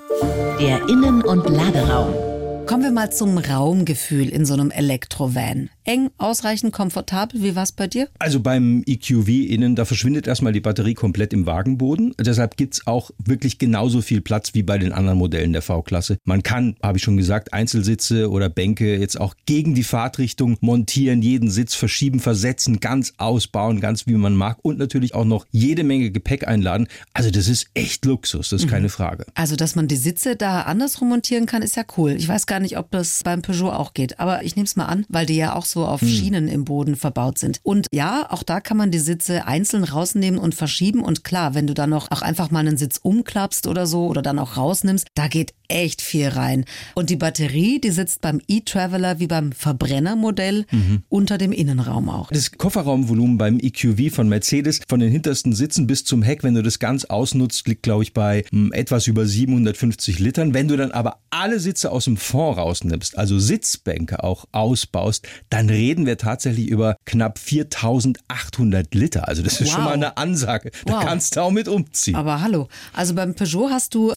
Der 0.60 0.88
Innen- 0.88 1.22
und 1.22 1.48
Laderaum. 1.48 2.33
Kommen 2.66 2.82
wir 2.82 2.92
mal 2.92 3.12
zum 3.12 3.36
Raumgefühl 3.36 4.28
in 4.30 4.46
so 4.46 4.54
einem 4.54 4.70
Elektrovan. 4.70 5.68
Eng, 5.86 6.08
ausreichend 6.16 6.72
komfortabel. 6.72 7.42
Wie 7.42 7.54
war's 7.54 7.72
bei 7.72 7.86
dir? 7.86 8.08
Also 8.18 8.40
beim 8.40 8.82
EQV 8.86 9.28
innen, 9.28 9.76
da 9.76 9.84
verschwindet 9.84 10.26
erstmal 10.26 10.54
die 10.54 10.60
Batterie 10.60 10.94
komplett 10.94 11.34
im 11.34 11.44
Wagenboden. 11.44 12.14
Deshalb 12.18 12.56
gibt's 12.56 12.86
auch 12.86 13.10
wirklich 13.22 13.58
genauso 13.58 14.00
viel 14.00 14.22
Platz 14.22 14.54
wie 14.54 14.62
bei 14.62 14.78
den 14.78 14.92
anderen 14.92 15.18
Modellen 15.18 15.52
der 15.52 15.60
V-Klasse. 15.60 16.16
Man 16.24 16.42
kann, 16.42 16.76
habe 16.82 16.96
ich 16.96 17.04
schon 17.04 17.18
gesagt, 17.18 17.52
Einzelsitze 17.52 18.30
oder 18.30 18.48
Bänke 18.48 18.96
jetzt 18.96 19.20
auch 19.20 19.34
gegen 19.44 19.74
die 19.74 19.82
Fahrtrichtung 19.82 20.56
montieren, 20.62 21.20
jeden 21.20 21.50
Sitz 21.50 21.74
verschieben, 21.74 22.18
versetzen, 22.18 22.80
ganz 22.80 23.12
ausbauen, 23.18 23.80
ganz 23.80 24.06
wie 24.06 24.14
man 24.14 24.34
mag 24.34 24.56
und 24.62 24.78
natürlich 24.78 25.14
auch 25.14 25.26
noch 25.26 25.44
jede 25.50 25.84
Menge 25.84 26.10
Gepäck 26.10 26.48
einladen. 26.48 26.88
Also 27.12 27.30
das 27.30 27.46
ist 27.46 27.66
echt 27.74 28.06
Luxus, 28.06 28.48
das 28.48 28.62
ist 28.62 28.68
keine 28.70 28.88
Frage. 28.88 29.26
Also, 29.34 29.54
dass 29.54 29.76
man 29.76 29.86
die 29.86 29.96
Sitze 29.96 30.34
da 30.34 30.62
andersrum 30.62 31.10
montieren 31.10 31.44
kann, 31.44 31.60
ist 31.60 31.76
ja 31.76 31.84
cool. 31.98 32.12
Ich 32.12 32.26
weiß 32.26 32.46
gar 32.46 32.53
nicht, 32.60 32.78
ob 32.78 32.90
das 32.90 33.22
beim 33.22 33.42
Peugeot 33.42 33.70
auch 33.70 33.94
geht, 33.94 34.20
aber 34.20 34.44
ich 34.44 34.56
nehme 34.56 34.66
es 34.66 34.76
mal 34.76 34.86
an, 34.86 35.04
weil 35.08 35.26
die 35.26 35.36
ja 35.36 35.54
auch 35.54 35.64
so 35.64 35.84
auf 35.86 36.00
Schienen 36.00 36.48
im 36.48 36.64
Boden 36.64 36.96
verbaut 36.96 37.38
sind. 37.38 37.60
Und 37.62 37.86
ja, 37.92 38.26
auch 38.30 38.42
da 38.42 38.60
kann 38.60 38.76
man 38.76 38.90
die 38.90 38.98
Sitze 38.98 39.46
einzeln 39.46 39.84
rausnehmen 39.84 40.38
und 40.38 40.54
verschieben. 40.54 41.02
Und 41.02 41.24
klar, 41.24 41.54
wenn 41.54 41.66
du 41.66 41.74
dann 41.74 41.90
noch 41.90 42.10
auch 42.10 42.22
einfach 42.22 42.50
mal 42.50 42.60
einen 42.60 42.76
Sitz 42.76 42.98
umklappst 43.02 43.66
oder 43.66 43.86
so 43.86 44.06
oder 44.06 44.22
dann 44.22 44.38
auch 44.38 44.56
rausnimmst, 44.56 45.08
da 45.14 45.28
geht 45.28 45.54
echt 45.68 46.02
viel 46.02 46.28
rein. 46.28 46.64
Und 46.94 47.10
die 47.10 47.16
Batterie, 47.16 47.80
die 47.80 47.90
sitzt 47.90 48.20
beim 48.20 48.40
e-Traveler 48.48 49.18
wie 49.20 49.26
beim 49.26 49.52
Verbrennermodell 49.52 50.66
unter 51.08 51.38
dem 51.38 51.52
Innenraum 51.52 52.08
auch. 52.08 52.28
Das 52.30 52.52
Kofferraumvolumen 52.52 53.38
beim 53.38 53.58
EQV 53.60 54.14
von 54.14 54.28
Mercedes 54.28 54.80
von 54.88 55.00
den 55.00 55.10
hintersten 55.10 55.52
Sitzen 55.54 55.86
bis 55.86 56.04
zum 56.04 56.22
Heck, 56.22 56.42
wenn 56.42 56.54
du 56.54 56.62
das 56.62 56.78
ganz 56.78 57.04
ausnutzt, 57.04 57.66
liegt 57.68 57.82
glaube 57.82 58.02
ich 58.02 58.12
bei 58.12 58.44
hm, 58.50 58.72
etwas 58.72 59.06
über 59.06 59.26
750 59.26 60.18
Litern. 60.18 60.54
Wenn 60.54 60.68
du 60.68 60.76
dann 60.76 60.90
aber 60.92 61.18
alle 61.30 61.60
Sitze 61.60 61.90
aus 61.90 62.04
dem 62.04 62.16
Fond 62.16 62.58
rausnimmst, 62.58 63.16
also 63.18 63.38
Sitzbänke 63.38 64.22
auch 64.22 64.44
ausbaust, 64.52 65.26
dann 65.50 65.68
reden 65.68 66.06
wir 66.06 66.18
tatsächlich 66.18 66.68
über 66.68 66.96
knapp 67.04 67.38
4800 67.38 68.94
Liter. 68.94 69.28
Also 69.28 69.42
das 69.42 69.60
ist 69.60 69.70
schon 69.70 69.80
Wow. 69.80 69.84
mal 69.86 69.94
eine 69.94 70.16
Ansage. 70.16 70.70
Da 70.84 70.94
Wow. 70.94 71.04
kannst 71.04 71.36
du 71.36 71.40
auch 71.40 71.50
mit 71.50 71.68
umziehen. 71.68 72.14
Aber 72.14 72.40
hallo, 72.40 72.68
also 72.92 73.14
beim 73.14 73.34
Peugeot 73.34 73.70
hast 73.70 73.94
du 73.94 74.12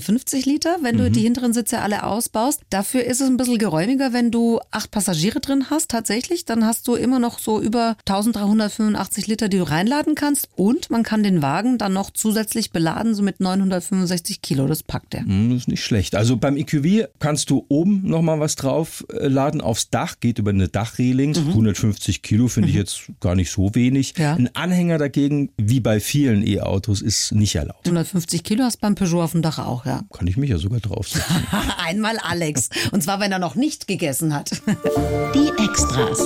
4554 0.00 0.46
Liter, 0.46 0.76
wenn 0.82 0.96
du 0.98 1.10
die 1.10 1.20
hinteren 1.22 1.52
Sitze 1.52 1.80
alle 1.80 2.04
ausbaust. 2.04 2.62
Dafür 2.70 3.04
ist 3.04 3.20
es 3.20 3.28
ein 3.28 3.36
bisschen 3.36 3.58
geräumiger, 3.58 4.12
wenn 4.12 4.30
du 4.30 4.60
acht 4.70 4.90
Passagiere 4.90 5.40
drin 5.40 5.66
hast, 5.70 5.90
tatsächlich. 5.90 6.44
Dann 6.44 6.64
hast 6.64 6.88
du 6.88 6.94
immer 6.94 7.18
noch 7.18 7.38
so 7.38 7.60
über 7.60 7.96
1385 8.06 9.26
Liter, 9.26 9.48
die 9.48 9.58
du 9.58 9.64
reinladen 9.68 10.14
kannst. 10.14 10.48
Und 10.56 10.90
man 10.90 11.02
kann 11.02 11.22
den 11.22 11.42
Wagen 11.42 11.78
dann 11.78 11.92
noch 11.92 12.10
zusätzlich 12.10 12.70
beladen, 12.70 13.14
so 13.14 13.22
mit 13.22 13.40
965 13.40 14.42
Kilo. 14.42 14.66
Das 14.66 14.82
packt 14.82 15.14
er. 15.14 15.22
Hm, 15.24 15.50
Das 15.50 15.58
ist 15.62 15.68
nicht 15.68 15.84
schlecht. 15.84 16.14
Also 16.14 16.36
beim 16.36 16.56
EQV 16.56 17.08
kannst 17.18 17.50
du 17.50 17.64
oben 17.68 18.02
nochmal 18.08 18.40
was 18.40 18.56
drauf 18.56 19.04
äh, 19.12 19.28
laden. 19.28 19.60
Aufs 19.60 19.90
Dach 19.90 20.16
geht 20.20 20.38
über 20.38 20.50
eine 20.50 20.68
Dachreling. 20.68 21.36
150 21.36 22.22
Kilo 22.22 22.48
finde 22.48 22.68
ich 22.68 22.74
jetzt 22.74 23.02
gar 23.20 23.34
nicht 23.34 23.50
so 23.50 23.74
wenig. 23.74 24.14
Ja. 24.18 24.34
Ein 24.34 24.54
Anhänger 24.54 24.98
dagegen, 24.98 25.50
wie 25.56 25.80
bei 25.80 26.00
vielen 26.00 26.46
E-Autos, 26.46 27.02
ist 27.02 27.32
nicht 27.32 27.54
erlaubt. 27.54 27.86
150 27.86 28.42
Kilo 28.42 28.64
hast 28.64 28.80
beim 28.80 28.94
Peugeot 28.94 29.22
auf 29.22 29.32
dem 29.32 29.42
Dach 29.42 29.58
auch, 29.58 29.83
ja. 29.84 30.02
Kann 30.12 30.26
ich 30.26 30.36
mich 30.36 30.50
ja 30.50 30.58
sogar 30.58 30.80
draufsetzen. 30.80 31.36
Einmal 31.78 32.18
Alex. 32.18 32.68
Und 32.92 33.02
zwar, 33.02 33.20
wenn 33.20 33.32
er 33.32 33.38
noch 33.38 33.54
nicht 33.54 33.86
gegessen 33.86 34.34
hat. 34.34 34.50
Die 35.34 35.50
Extras. 35.62 36.22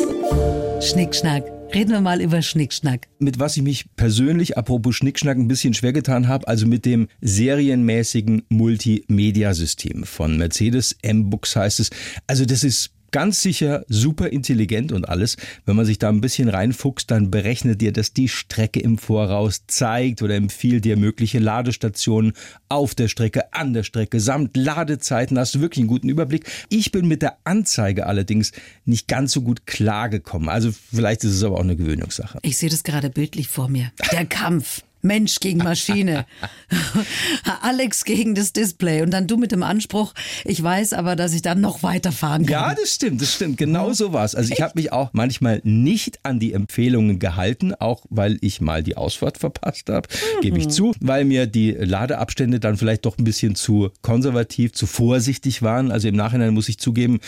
Schnickschnack. 0.80 1.44
Reden 1.74 1.90
wir 1.90 2.00
mal 2.00 2.22
über 2.22 2.40
Schnickschnack. 2.40 3.08
mit 3.18 3.38
was 3.38 3.56
ich 3.56 3.62
mich 3.62 3.94
persönlich, 3.94 4.56
apropos 4.56 4.96
Schnickschnack, 4.96 5.36
ein 5.36 5.48
bisschen 5.48 5.74
schwer 5.74 5.92
getan 5.92 6.26
habe, 6.26 6.48
also 6.48 6.66
mit 6.66 6.86
dem 6.86 7.08
serienmäßigen 7.20 8.44
Multimedia-System 8.48 10.04
von 10.04 10.38
Mercedes. 10.38 10.96
M-Books 11.02 11.56
heißt 11.56 11.80
es. 11.80 11.90
Also 12.26 12.46
das 12.46 12.64
ist 12.64 12.90
ganz 13.10 13.42
sicher 13.42 13.84
super 13.88 14.28
intelligent 14.28 14.92
und 14.92 15.08
alles. 15.08 15.36
Wenn 15.66 15.76
man 15.76 15.84
sich 15.84 15.98
da 15.98 16.08
ein 16.08 16.20
bisschen 16.20 16.48
reinfuchst, 16.48 17.10
dann 17.10 17.30
berechnet 17.30 17.80
dir 17.80 17.92
das 17.92 18.12
die 18.12 18.28
Strecke 18.28 18.80
im 18.80 18.98
Voraus, 18.98 19.62
zeigt 19.66 20.22
oder 20.22 20.34
empfiehlt 20.34 20.84
dir 20.84 20.96
mögliche 20.96 21.38
Ladestationen 21.38 22.32
auf 22.68 22.94
der 22.94 23.08
Strecke, 23.08 23.52
an 23.52 23.72
der 23.72 23.82
Strecke, 23.82 24.20
samt 24.20 24.56
Ladezeiten. 24.56 25.38
Hast 25.38 25.54
du 25.54 25.60
wirklich 25.60 25.82
einen 25.82 25.88
guten 25.88 26.08
Überblick. 26.08 26.46
Ich 26.68 26.92
bin 26.92 27.08
mit 27.08 27.22
der 27.22 27.38
Anzeige 27.44 28.06
allerdings 28.06 28.52
nicht 28.84 29.08
ganz 29.08 29.32
so 29.32 29.42
gut 29.42 29.66
klargekommen. 29.66 30.48
Also 30.48 30.70
vielleicht 30.72 31.24
ist 31.24 31.32
es 31.32 31.44
aber 31.44 31.56
auch 31.56 31.62
eine 31.62 31.76
Gewöhnungssache. 31.76 32.38
Ich 32.42 32.56
sehe 32.56 32.70
das 32.70 32.82
gerade 32.82 33.10
bildlich 33.10 33.48
vor 33.48 33.68
mir. 33.68 33.92
Der 34.12 34.26
Kampf. 34.26 34.82
Mensch 35.02 35.40
gegen 35.40 35.58
Maschine. 35.58 36.26
Alex 37.62 38.04
gegen 38.04 38.34
das 38.34 38.52
Display. 38.52 39.02
Und 39.02 39.10
dann 39.10 39.26
du 39.26 39.36
mit 39.36 39.52
dem 39.52 39.62
Anspruch, 39.62 40.14
ich 40.44 40.62
weiß 40.62 40.92
aber, 40.92 41.16
dass 41.16 41.34
ich 41.34 41.42
dann 41.42 41.60
noch 41.60 41.82
weiterfahren 41.82 42.46
kann. 42.46 42.52
Ja, 42.52 42.74
das 42.74 42.94
stimmt, 42.94 43.22
das 43.22 43.34
stimmt. 43.34 43.58
Genau 43.58 43.92
so 43.92 44.12
war's. 44.12 44.34
Also 44.34 44.52
ich 44.52 44.60
habe 44.60 44.72
mich 44.76 44.92
auch 44.92 45.10
manchmal 45.12 45.60
nicht 45.64 46.18
an 46.24 46.38
die 46.38 46.52
Empfehlungen 46.52 47.18
gehalten, 47.18 47.74
auch 47.74 48.04
weil 48.10 48.38
ich 48.40 48.60
mal 48.60 48.82
die 48.82 48.96
Ausfahrt 48.96 49.38
verpasst 49.38 49.88
habe, 49.88 50.08
gebe 50.42 50.58
ich 50.58 50.68
zu, 50.68 50.94
weil 51.00 51.24
mir 51.24 51.46
die 51.46 51.72
Ladeabstände 51.72 52.60
dann 52.60 52.76
vielleicht 52.76 53.04
doch 53.06 53.18
ein 53.18 53.24
bisschen 53.24 53.54
zu 53.54 53.90
konservativ, 54.02 54.72
zu 54.72 54.86
vorsichtig 54.86 55.62
waren. 55.62 55.90
Also 55.90 56.08
im 56.08 56.16
Nachhinein 56.16 56.54
muss 56.54 56.68
ich 56.68 56.78
zugeben, 56.78 57.20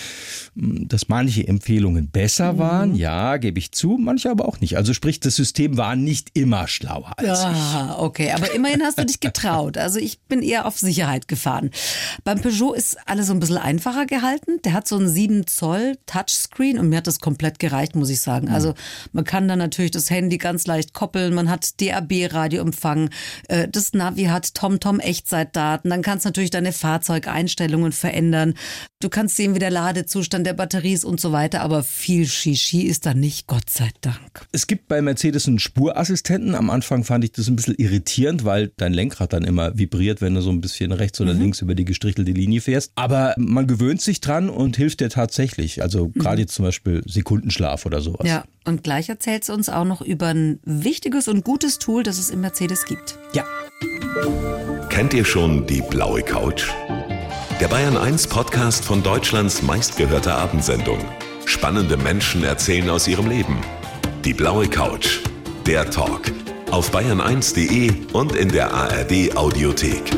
mh, 0.54 0.87
dass 0.88 1.09
manche 1.09 1.46
Empfehlungen 1.46 2.09
besser 2.11 2.59
waren. 2.59 2.94
Ja, 2.94 3.37
gebe 3.37 3.59
ich 3.59 3.72
zu, 3.72 3.98
manche 3.98 4.30
aber 4.30 4.46
auch 4.46 4.61
nicht. 4.61 4.76
Also 4.76 4.94
sprich, 4.94 5.20
das 5.20 5.37
System 5.37 5.76
war 5.76 5.96
nicht 5.96 6.30
immer 6.35 6.68
schlauer 6.68 7.12
als 7.16 7.44
ich. 7.44 7.60
Ah, 7.61 7.96
okay, 7.99 8.33
aber 8.33 8.53
immerhin 8.55 8.83
hast 8.83 8.99
du 8.99 9.05
dich 9.05 9.20
getraut. 9.20 9.77
Also 9.77 9.99
ich 9.99 10.20
bin 10.23 10.42
eher 10.42 10.66
auf 10.66 10.79
Sicherheit 10.79 11.29
gefahren. 11.29 11.70
Beim 12.25 12.40
Peugeot 12.40 12.73
ist 12.75 12.96
alles 13.07 13.27
so 13.27 13.35
ein 13.35 13.40
bisschen 13.40 13.59
einfacher 13.59 14.07
gehalten. 14.07 14.61
Der 14.64 14.73
hat 14.73 14.88
so 14.88 14.96
einen 14.96 15.09
7 15.09 15.46
Zoll 15.46 15.96
Touchscreen 16.07 16.79
und 16.79 16.88
mir 16.88 16.96
hat 16.96 17.07
das 17.07 17.20
komplett 17.20 17.59
gereicht, 17.59 17.94
muss 17.94 18.09
ich 18.11 18.20
sagen. 18.20 18.49
Also 18.49 18.75
man 19.12 19.25
kann 19.25 19.46
dann 19.49 19.59
natürlich 19.59 19.90
das 19.90 20.09
Handy 20.11 20.38
ganz 20.38 20.66
leicht 20.66 20.94
koppeln. 20.94 21.35
Man 21.35 21.51
hat 21.51 21.81
DAB-Radioempfang. 21.81 23.11
äh, 23.49 23.68
Das 23.68 23.92
Navi 23.92 24.25
hat 24.25 24.55
TomTom 24.55 25.01
Echtzeitdaten. 25.01 25.90
Dann 25.90 26.03
kannst 26.03 26.25
du 26.25 26.29
natürlich 26.29 26.51
deine 26.51 26.73
Fahrzeugeinstellungen 26.73 27.92
verändern. 27.92 28.55
Du 29.01 29.09
kannst 29.09 29.37
sehen, 29.37 29.55
wie 29.55 29.59
der 29.59 29.70
Ladezustand 29.70 30.46
der 30.46 30.53
Batterie 30.55 30.92
ist 30.92 31.05
und 31.05 31.20
so 31.20 31.33
weiter. 31.33 31.61
Aber 31.62 31.83
viel 31.83 32.27
Shishi 32.27 32.83
ist 32.83 33.07
da 33.07 33.14
nicht, 33.14 33.46
Gott 33.46 33.70
sei 33.70 33.90
Dank. 34.01 34.46
Es 34.53 34.66
gibt 34.66 34.88
bei 34.88 35.01
Mercedes 35.03 35.46
einen 35.49 35.59
Spurassistenten. 35.59 36.55
Am 36.55 36.70
Anfang 36.70 37.05
fand 37.05 37.25
ich 37.25 37.33
das 37.33 37.49
ein 37.50 37.56
bisschen 37.56 37.74
irritierend, 37.76 38.44
weil 38.44 38.72
dein 38.76 38.92
Lenkrad 38.92 39.32
dann 39.32 39.44
immer 39.44 39.76
vibriert, 39.76 40.20
wenn 40.20 40.34
du 40.34 40.40
so 40.40 40.50
ein 40.50 40.60
bisschen 40.60 40.92
rechts 40.92 41.20
oder 41.20 41.34
links 41.34 41.60
über 41.60 41.74
die 41.74 41.84
gestrichelte 41.84 42.30
Linie 42.30 42.60
fährst. 42.60 42.92
Aber 42.94 43.34
man 43.36 43.66
gewöhnt 43.66 44.00
sich 44.00 44.20
dran 44.20 44.48
und 44.48 44.76
hilft 44.76 45.00
dir 45.00 45.10
tatsächlich. 45.10 45.82
Also 45.82 46.08
gerade 46.08 46.42
jetzt 46.42 46.54
zum 46.54 46.64
Beispiel 46.64 47.02
Sekundenschlaf 47.06 47.86
oder 47.86 48.00
sowas. 48.00 48.26
Ja, 48.26 48.44
und 48.64 48.84
gleich 48.84 49.08
erzählt 49.08 49.44
sie 49.44 49.52
uns 49.52 49.68
auch 49.68 49.84
noch 49.84 50.00
über 50.00 50.28
ein 50.28 50.60
wichtiges 50.64 51.28
und 51.28 51.44
gutes 51.44 51.78
Tool, 51.78 52.02
das 52.02 52.18
es 52.18 52.30
im 52.30 52.40
Mercedes 52.40 52.84
gibt. 52.84 53.18
Ja. 53.34 53.44
Kennt 54.88 55.14
ihr 55.14 55.24
schon 55.24 55.66
die 55.66 55.82
blaue 55.82 56.22
Couch? 56.22 56.68
Der 57.60 57.68
Bayern 57.68 57.96
1 57.96 58.26
Podcast 58.26 58.84
von 58.84 59.02
Deutschlands 59.02 59.62
meistgehörter 59.62 60.36
Abendsendung. 60.36 60.98
Spannende 61.44 61.96
Menschen 61.96 62.44
erzählen 62.44 62.88
aus 62.90 63.06
ihrem 63.08 63.28
Leben. 63.28 63.58
Die 64.24 64.34
blaue 64.34 64.68
Couch. 64.68 65.20
Der 65.66 65.90
Talk. 65.90 66.32
Auf 66.70 66.94
bayern1.de 66.94 67.90
und 68.12 68.37
in 68.37 68.48
der 68.48 68.72
ARD 68.72 69.37
Audiothek. 69.37 70.12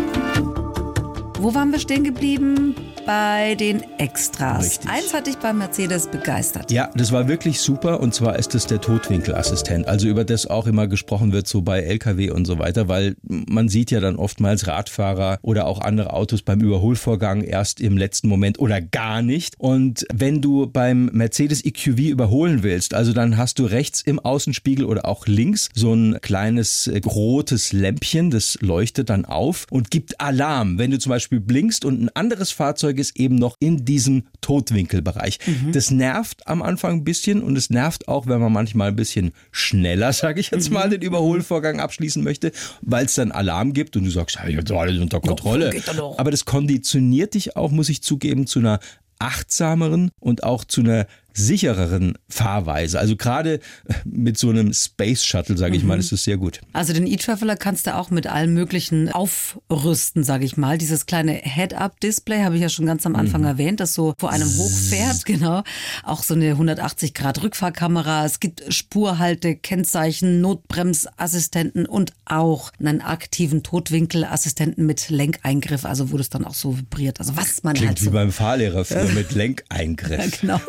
Wo 1.38 1.54
waren 1.54 1.72
wir 1.72 1.78
stehen 1.78 2.04
geblieben? 2.04 2.74
Bei 3.04 3.56
den 3.56 3.82
Extras. 3.98 4.64
Richtig. 4.64 4.90
Eins 4.90 5.12
hat 5.12 5.26
dich 5.26 5.36
bei 5.36 5.52
Mercedes 5.52 6.06
begeistert. 6.06 6.70
Ja, 6.70 6.88
das 6.94 7.10
war 7.10 7.26
wirklich 7.26 7.60
super 7.60 7.98
und 7.98 8.14
zwar 8.14 8.38
ist 8.38 8.54
es 8.54 8.66
der 8.66 8.80
Totwinkelassistent. 8.80 9.88
Also 9.88 10.06
über 10.06 10.24
das 10.24 10.46
auch 10.46 10.68
immer 10.68 10.86
gesprochen 10.86 11.32
wird, 11.32 11.48
so 11.48 11.62
bei 11.62 11.80
LKW 11.80 12.30
und 12.30 12.44
so 12.44 12.60
weiter, 12.60 12.86
weil 12.86 13.16
man 13.22 13.68
sieht 13.68 13.90
ja 13.90 13.98
dann 13.98 14.16
oftmals 14.16 14.68
Radfahrer 14.68 15.38
oder 15.42 15.66
auch 15.66 15.80
andere 15.80 16.12
Autos 16.12 16.42
beim 16.42 16.60
Überholvorgang 16.60 17.42
erst 17.42 17.80
im 17.80 17.98
letzten 17.98 18.28
Moment 18.28 18.60
oder 18.60 18.80
gar 18.80 19.20
nicht. 19.20 19.54
Und 19.58 20.06
wenn 20.14 20.40
du 20.40 20.68
beim 20.68 21.06
Mercedes 21.06 21.64
EQV 21.64 21.98
überholen 21.98 22.62
willst, 22.62 22.94
also 22.94 23.12
dann 23.12 23.36
hast 23.36 23.58
du 23.58 23.64
rechts 23.64 24.02
im 24.02 24.20
Außenspiegel 24.20 24.84
oder 24.84 25.06
auch 25.06 25.26
links 25.26 25.70
so 25.74 25.92
ein 25.92 26.18
kleines 26.20 26.86
äh, 26.86 27.00
rotes 27.04 27.72
Lämpchen, 27.72 28.30
das 28.30 28.58
leuchtet 28.60 29.10
dann 29.10 29.24
auf 29.24 29.66
und 29.70 29.90
gibt 29.90 30.20
Alarm. 30.20 30.78
Wenn 30.78 30.92
du 30.92 31.00
zum 31.00 31.10
Beispiel 31.10 31.40
blinkst 31.40 31.84
und 31.84 32.00
ein 32.00 32.08
anderes 32.14 32.52
Fahrzeug 32.52 32.91
ist 33.00 33.18
eben 33.18 33.36
noch 33.36 33.56
in 33.60 33.84
diesem 33.84 34.24
Totwinkelbereich. 34.40 35.38
Das 35.72 35.90
nervt 35.90 36.46
am 36.46 36.62
Anfang 36.62 36.98
ein 36.98 37.04
bisschen 37.04 37.42
und 37.42 37.56
es 37.56 37.70
nervt 37.70 38.08
auch, 38.08 38.26
wenn 38.26 38.40
man 38.40 38.52
manchmal 38.52 38.88
ein 38.88 38.96
bisschen 38.96 39.32
schneller, 39.50 40.12
sage 40.12 40.40
ich 40.40 40.50
jetzt 40.50 40.70
mal, 40.70 40.90
den 40.90 41.02
Überholvorgang 41.02 41.80
abschließen 41.80 42.22
möchte, 42.22 42.52
weil 42.82 43.06
es 43.06 43.14
dann 43.14 43.32
Alarm 43.32 43.72
gibt 43.72 43.96
und 43.96 44.04
du 44.04 44.10
sagst, 44.10 44.36
ja, 44.36 44.48
jetzt 44.48 44.70
alles 44.70 44.98
unter 45.00 45.20
Kontrolle. 45.20 45.72
Aber 46.18 46.30
das 46.30 46.44
konditioniert 46.44 47.34
dich 47.34 47.56
auch, 47.56 47.70
muss 47.70 47.88
ich 47.88 48.02
zugeben, 48.02 48.46
zu 48.46 48.58
einer 48.58 48.80
achtsameren 49.18 50.10
und 50.18 50.42
auch 50.42 50.64
zu 50.64 50.80
einer 50.80 51.06
sichereren 51.34 52.18
Fahrweise. 52.28 52.98
Also 52.98 53.16
gerade 53.16 53.60
mit 54.04 54.38
so 54.38 54.50
einem 54.50 54.72
Space 54.72 55.24
Shuttle, 55.24 55.56
sage 55.56 55.76
ich 55.76 55.84
mal, 55.84 55.98
ist 55.98 56.12
es 56.12 56.24
sehr 56.24 56.36
gut. 56.36 56.60
Also 56.72 56.92
den 56.92 57.06
E-Traveler 57.06 57.56
kannst 57.56 57.86
du 57.86 57.94
auch 57.96 58.10
mit 58.10 58.26
allem 58.26 58.54
Möglichen 58.54 59.10
aufrüsten, 59.10 60.24
sage 60.24 60.44
ich 60.44 60.56
mal. 60.56 60.78
Dieses 60.78 61.06
kleine 61.06 61.32
Head-Up-Display 61.32 62.42
habe 62.42 62.56
ich 62.56 62.62
ja 62.62 62.68
schon 62.68 62.86
ganz 62.86 63.06
am 63.06 63.16
Anfang 63.16 63.44
erwähnt, 63.44 63.80
das 63.80 63.94
so 63.94 64.14
vor 64.18 64.30
einem 64.30 64.48
hochfährt, 64.48 65.24
genau. 65.24 65.62
Auch 66.04 66.22
so 66.22 66.34
eine 66.34 66.54
180-Grad-Rückfahrkamera. 66.54 68.24
Es 68.24 68.40
gibt 68.40 68.62
Spurhalte, 68.72 69.56
Kennzeichen, 69.56 70.40
Notbremsassistenten 70.40 71.86
und 71.86 72.12
auch 72.24 72.70
einen 72.78 73.00
aktiven 73.00 73.62
Totwinkelassistenten 73.62 74.86
mit 74.86 75.08
Lenkeingriff, 75.10 75.84
also 75.84 76.10
wo 76.12 76.16
das 76.16 76.28
dann 76.28 76.44
auch 76.44 76.54
so 76.54 76.78
vibriert. 76.78 77.20
Also 77.20 77.36
was 77.36 77.62
man 77.62 77.74
Klingt 77.74 77.88
halt 77.90 78.00
wie 78.00 78.04
so 78.06 78.10
beim 78.10 78.32
Fahrlehrer 78.32 78.84
früher 78.84 79.04
mit 79.14 79.32
Lenkeingriff. 79.32 80.40
genau. 80.40 80.60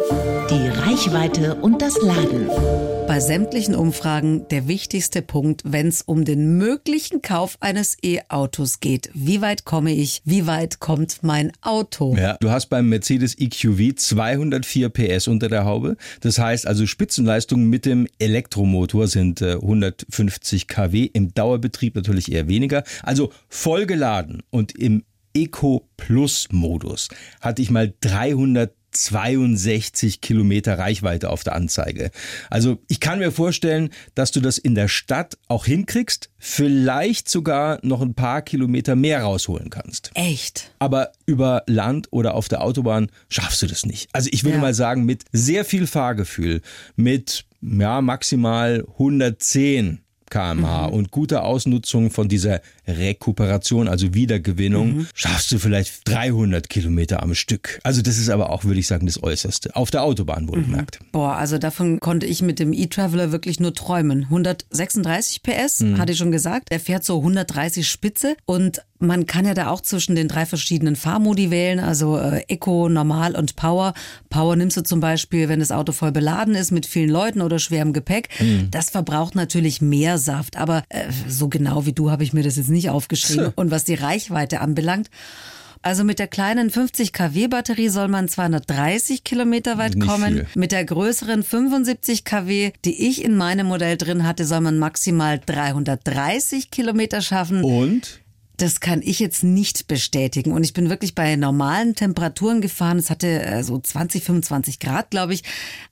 Die 0.54 0.68
Reichweite 0.68 1.56
und 1.56 1.82
das 1.82 2.00
Laden. 2.00 2.48
Bei 3.08 3.20
sämtlichen 3.20 3.74
Umfragen 3.74 4.48
der 4.50 4.68
wichtigste 4.68 5.24
Punkt, 5.24 5.64
wenn 5.66 5.88
es 5.88 6.04
um 6.04 6.26
den 6.26 6.60
möglichen 6.60 7.24
Kauf 7.24 7.58
eines 7.60 7.98
E-Autos 8.04 8.80
geht. 8.80 9.10
Wie 9.16 9.42
weit 9.42 9.66
komme 9.66 9.92
ich? 9.94 10.22
Wie 10.26 10.46
weit 10.46 10.80
kommt 10.80 11.24
mein 11.24 11.52
Auto? 11.62 12.16
Ja, 12.16 12.38
du 12.40 12.52
hast 12.52 12.68
beim 12.68 12.88
Mercedes 12.88 13.36
EQV 13.36 13.96
204 13.96 14.90
PS 14.90 15.28
unter 15.28 15.50
der 15.50 15.66
Haube. 15.66 15.98
Das 16.22 16.38
heißt 16.38 16.68
also 16.68 16.86
Spitzenleistungen 16.86 17.68
mit 17.68 17.88
dem 17.88 18.08
Elektromotor 18.20 19.08
sind 19.08 19.42
äh, 19.42 19.54
150 19.54 20.68
kW, 20.68 21.10
im 21.14 21.34
Dauerbetrieb 21.34 21.96
natürlich 21.96 22.32
eher 22.32 22.48
weniger. 22.48 22.84
Also 23.02 23.32
voll 23.50 23.88
geladen 23.88 24.44
und 24.52 24.78
im 24.78 25.04
Eco 25.34 25.90
Plus 25.98 26.48
Modus 26.52 27.10
hatte 27.42 27.64
ich 27.64 27.72
mal 27.72 27.92
362 28.94 30.22
Kilometer 30.22 30.78
Reichweite 30.80 31.30
auf 31.30 31.44
der 31.44 31.56
Anzeige. 31.56 32.12
Also 32.50 32.78
ich 32.88 33.00
kann 33.00 33.20
mir 33.20 33.32
vorstellen, 33.32 33.90
dass 34.16 34.32
du 34.32 34.40
das 34.40 34.58
in 34.58 34.76
der 34.76 34.88
Stadt 34.88 35.38
auch 35.48 35.66
hinkriegst, 35.66 36.30
vielleicht 36.38 37.30
sogar 37.30 37.80
noch 37.84 38.02
ein 38.02 38.14
paar 38.14 38.42
Kilometer 38.42 38.96
mehr 38.96 39.22
rausholen 39.24 39.70
kannst. 39.70 40.12
Echt? 40.14 40.72
Aber 40.80 41.12
über 41.26 41.64
Land 41.68 42.08
oder 42.12 42.36
auf 42.36 42.48
der 42.48 42.62
Autobahn 42.64 43.08
schaffst 43.30 43.62
du 43.62 43.68
das 43.68 43.86
nicht. 43.86 44.10
Also 44.14 44.30
ich 44.32 44.44
würde 44.44 44.56
Ja. 44.58 44.62
mal 44.62 44.74
sagen, 44.74 45.06
mit 45.06 45.24
sehr 45.32 45.66
viel 45.66 45.88
Fahrgefühl, 45.88 46.62
mit 46.96 47.46
ja, 47.62 48.02
maximal 48.02 48.84
110 48.98 50.00
kmh 50.34 50.86
und 50.88 51.12
guter 51.12 51.44
Ausnutzung 51.44 52.10
von 52.10 52.28
dieser 52.28 52.62
Rekuperation, 52.88 53.88
also 53.88 54.14
Wiedergewinnung, 54.14 55.08
schaffst 55.14 55.52
du 55.52 55.60
vielleicht 55.60 56.08
300 56.10 56.70
Kilometer 56.70 57.22
am 57.22 57.36
Stück. 57.36 57.80
Also 57.84 58.02
das 58.02 58.18
ist 58.18 58.30
aber 58.30 58.50
auch, 58.50 58.64
würde 58.64 58.80
ich 58.80 58.88
sagen, 58.88 59.06
das 59.06 59.22
Äußerste. 59.22 59.76
Auf 59.76 59.92
der 59.92 60.04
Autobahn 60.04 60.48
wohlgemerkt. 60.48 61.00
Boah, 61.12 61.36
also 61.36 61.58
davon 61.60 62.00
konnte 62.00 62.26
ich 62.26 62.42
mit 62.42 62.60
dem 62.60 62.74
E-Traveler 62.74 63.32
wirklich 63.32 63.60
nur 63.60 63.74
träumen. 63.76 64.24
136 64.24 65.44
PS, 65.44 65.84
hatte 65.98 66.14
ich 66.14 66.18
schon 66.18 66.32
gesagt. 66.32 66.72
Der 66.72 66.80
fährt 66.80 67.04
so 67.04 67.20
130 67.20 67.88
Spitze 67.88 68.36
und 68.46 68.82
man 69.06 69.26
kann 69.26 69.46
ja 69.46 69.54
da 69.54 69.68
auch 69.70 69.82
zwischen 69.82 70.16
den 70.16 70.28
drei 70.28 70.46
verschiedenen 70.46 70.96
Fahrmodi 70.96 71.52
wählen, 71.52 71.80
also 71.80 72.18
äh, 72.18 72.44
Eco, 72.48 72.90
Normal 72.90 73.36
und 73.36 73.56
Power. 73.56 73.94
Power 74.30 74.56
nimmst 74.56 74.78
du 74.78 74.84
zum 74.84 75.00
Beispiel, 75.00 75.50
wenn 75.50 75.60
das 75.60 75.72
Auto 75.72 75.92
voll 75.92 76.12
beladen 76.12 76.56
ist 76.56 76.72
mit 76.72 76.86
vielen 76.86 77.10
Leuten 77.10 77.42
oder 77.42 77.60
schwerem 77.60 77.94
Gepäck. 77.94 78.30
Das 78.72 78.90
verbraucht 78.90 79.36
natürlich 79.36 79.82
mehr 79.82 80.18
Saft, 80.18 80.58
aber 80.58 80.84
äh, 80.90 81.06
so 81.28 81.48
genau 81.50 81.86
wie 81.86 81.94
du 81.94 82.12
habe 82.12 82.24
ich 82.24 82.34
mir 82.34 82.44
das 82.44 82.58
jetzt 82.58 82.70
nicht 82.70 82.90
aufgeschrieben. 82.90 83.52
Und 83.56 83.72
was 83.72 83.84
die 83.84 83.96
Reichweite 83.96 84.62
anbelangt, 84.62 85.10
also 85.86 86.06
mit 86.06 86.18
der 86.18 86.28
kleinen 86.28 86.70
50 86.70 87.12
kW 87.12 87.48
Batterie 87.50 87.90
soll 87.90 88.08
man 88.08 88.30
230 88.30 89.26
Kilometer 89.26 89.78
weit 89.78 89.96
Nicht 89.96 90.08
kommen. 90.08 90.34
viel. 90.34 90.48
Mit 90.56 90.72
der 90.72 90.86
größeren 90.86 91.44
75 91.44 92.24
kW, 92.24 92.72
die 92.86 93.10
ich 93.10 93.22
in 93.22 93.36
meinem 93.36 93.68
Modell 93.68 93.98
drin 93.98 94.26
hatte, 94.26 94.46
soll 94.46 94.62
man 94.62 94.80
maximal 94.80 95.42
330 95.46 96.72
Kilometer 96.72 97.22
schaffen. 97.22 97.64
Und 97.66 98.23
Das 98.58 98.80
kann 98.80 99.02
ich 99.02 99.20
jetzt 99.20 99.44
nicht 99.44 99.88
bestätigen. 99.88 100.52
Und 100.52 100.64
ich 100.64 100.74
bin 100.74 100.90
wirklich 100.90 101.16
bei 101.16 101.36
normalen 101.36 101.96
Temperaturen 101.96 102.62
gefahren. 102.62 103.00
Es 103.00 103.10
hatte 103.10 103.42
äh, 103.44 103.64
so 103.64 103.80
20, 103.80 104.24
25 104.24 104.80
Grad, 104.80 105.10
glaube 105.10 105.34
ich. 105.34 105.44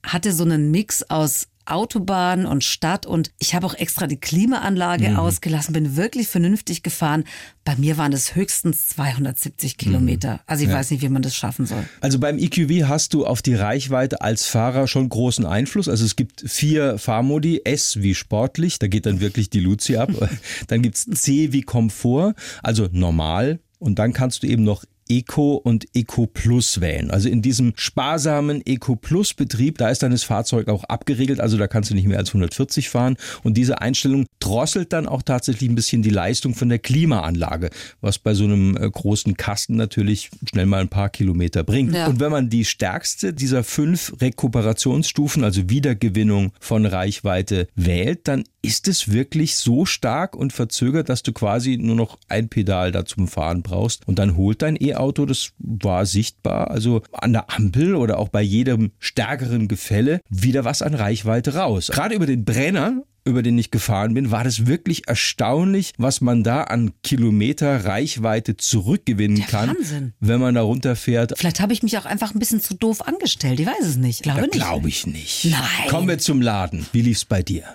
Hatte 0.03 0.31
so 0.31 0.43
einen 0.43 0.71
Mix 0.71 1.03
aus 1.03 1.47
Autobahn 1.65 2.45
und 2.45 2.63
Stadt 2.63 3.05
und 3.05 3.31
ich 3.39 3.55
habe 3.55 3.65
auch 3.65 3.73
extra 3.73 4.07
die 4.07 4.19
Klimaanlage 4.19 5.17
ausgelassen, 5.17 5.73
bin 5.73 5.95
wirklich 5.95 6.27
vernünftig 6.27 6.83
gefahren. 6.83 7.23
Bei 7.63 7.75
mir 7.75 7.97
waren 7.97 8.13
es 8.13 8.35
höchstens 8.35 8.87
270 8.89 9.77
Kilometer. 9.77 10.41
Also 10.47 10.63
ich 10.65 10.71
weiß 10.71 10.91
nicht, 10.91 11.01
wie 11.01 11.09
man 11.09 11.21
das 11.21 11.35
schaffen 11.35 11.65
soll. 11.65 11.83
Also 11.99 12.19
beim 12.19 12.37
EQV 12.39 12.87
hast 12.87 13.13
du 13.13 13.25
auf 13.25 13.41
die 13.41 13.53
Reichweite 13.53 14.21
als 14.21 14.45
Fahrer 14.45 14.87
schon 14.87 15.09
großen 15.09 15.45
Einfluss. 15.45 15.87
Also 15.87 16.05
es 16.05 16.15
gibt 16.15 16.43
vier 16.47 16.97
Fahrmodi. 16.97 17.61
S 17.63 18.01
wie 18.01 18.15
sportlich, 18.15 18.79
da 18.79 18.87
geht 18.87 19.05
dann 19.05 19.19
wirklich 19.19 19.49
die 19.49 19.59
Luzi 19.59 19.97
ab. 19.97 20.11
Dann 20.67 20.81
gibt's 20.81 21.05
C 21.05 21.51
wie 21.53 21.61
Komfort, 21.61 22.33
also 22.63 22.87
normal. 22.91 23.59
Und 23.79 23.99
dann 23.99 24.13
kannst 24.13 24.43
du 24.43 24.47
eben 24.47 24.63
noch 24.63 24.83
Eco 25.11 25.55
und 25.55 25.85
Eco 25.93 26.25
Plus 26.25 26.79
wählen. 26.79 27.11
Also 27.11 27.27
in 27.27 27.41
diesem 27.41 27.73
sparsamen 27.75 28.65
Eco 28.65 28.95
Plus 28.95 29.33
Betrieb, 29.33 29.77
da 29.77 29.89
ist 29.89 30.01
dann 30.03 30.11
das 30.11 30.23
Fahrzeug 30.23 30.69
auch 30.69 30.85
abgeregelt, 30.85 31.41
also 31.41 31.57
da 31.57 31.67
kannst 31.67 31.89
du 31.89 31.95
nicht 31.95 32.07
mehr 32.07 32.17
als 32.17 32.29
140 32.29 32.87
fahren 32.87 33.17
und 33.43 33.57
diese 33.57 33.81
Einstellung 33.81 34.25
drosselt 34.39 34.93
dann 34.93 35.07
auch 35.07 35.21
tatsächlich 35.21 35.69
ein 35.69 35.75
bisschen 35.75 36.01
die 36.01 36.09
Leistung 36.09 36.55
von 36.55 36.69
der 36.69 36.79
Klimaanlage, 36.79 37.71
was 37.99 38.19
bei 38.19 38.33
so 38.33 38.45
einem 38.45 38.77
äh, 38.77 38.89
großen 38.89 39.35
Kasten 39.35 39.75
natürlich 39.75 40.29
schnell 40.49 40.65
mal 40.65 40.79
ein 40.79 40.87
paar 40.87 41.09
Kilometer 41.09 41.65
bringt. 41.65 41.93
Ja. 41.93 42.07
Und 42.07 42.21
wenn 42.21 42.31
man 42.31 42.49
die 42.49 42.63
stärkste 42.63 43.33
dieser 43.33 43.65
fünf 43.65 44.13
Rekuperationsstufen, 44.21 45.43
also 45.43 45.69
Wiedergewinnung 45.69 46.53
von 46.61 46.85
Reichweite 46.85 47.67
wählt, 47.75 48.29
dann 48.29 48.45
ist 48.61 48.87
es 48.87 49.11
wirklich 49.11 49.55
so 49.55 49.85
stark 49.85 50.35
und 50.35 50.53
verzögert, 50.53 51.09
dass 51.09 51.23
du 51.23 51.33
quasi 51.33 51.77
nur 51.77 51.95
noch 51.95 52.17
ein 52.29 52.47
Pedal 52.47 52.91
da 52.91 53.05
zum 53.05 53.27
Fahren 53.27 53.63
brauchst 53.63 54.07
und 54.07 54.19
dann 54.19 54.37
holt 54.37 54.61
dein 54.61 54.75
E-Auto, 55.01 55.25
das 55.25 55.51
war 55.57 56.05
sichtbar, 56.05 56.69
also 56.69 57.01
an 57.11 57.33
der 57.33 57.49
Ampel 57.49 57.95
oder 57.95 58.19
auch 58.19 58.29
bei 58.29 58.41
jedem 58.41 58.91
stärkeren 58.99 59.67
Gefälle 59.67 60.21
wieder 60.29 60.63
was 60.63 60.81
an 60.81 60.93
Reichweite 60.93 61.55
raus. 61.55 61.87
Gerade 61.91 62.15
über 62.15 62.25
den 62.27 62.45
Brenner 62.45 63.03
über 63.23 63.43
den 63.43 63.55
ich 63.59 63.69
gefahren 63.69 64.15
bin, 64.15 64.31
war 64.31 64.43
das 64.43 64.65
wirklich 64.65 65.07
erstaunlich, 65.07 65.93
was 65.99 66.21
man 66.21 66.43
da 66.43 66.63
an 66.63 66.91
Kilometer 67.03 67.85
Reichweite 67.85 68.57
zurückgewinnen 68.57 69.37
Der 69.37 69.45
kann, 69.45 69.69
Wahnsinn. 69.77 70.13
wenn 70.19 70.39
man 70.39 70.55
da 70.55 70.61
runterfährt. 70.63 71.33
Vielleicht 71.37 71.59
habe 71.59 71.71
ich 71.71 71.83
mich 71.83 71.99
auch 71.99 72.05
einfach 72.05 72.33
ein 72.33 72.39
bisschen 72.39 72.61
zu 72.61 72.73
doof 72.73 73.07
angestellt. 73.07 73.59
Ich 73.59 73.67
weiß 73.67 73.85
es 73.85 73.97
nicht. 73.97 74.23
Glaube 74.23 74.41
nicht. 74.41 74.53
Glaube 74.53 74.89
ich 74.89 75.05
nicht. 75.05 75.45
Nein. 75.51 75.87
Kommen 75.87 76.07
wir 76.07 76.17
zum 76.17 76.41
Laden. 76.41 76.87
Wie 76.93 77.03
lief's 77.03 77.25
bei 77.25 77.43
dir? 77.43 77.65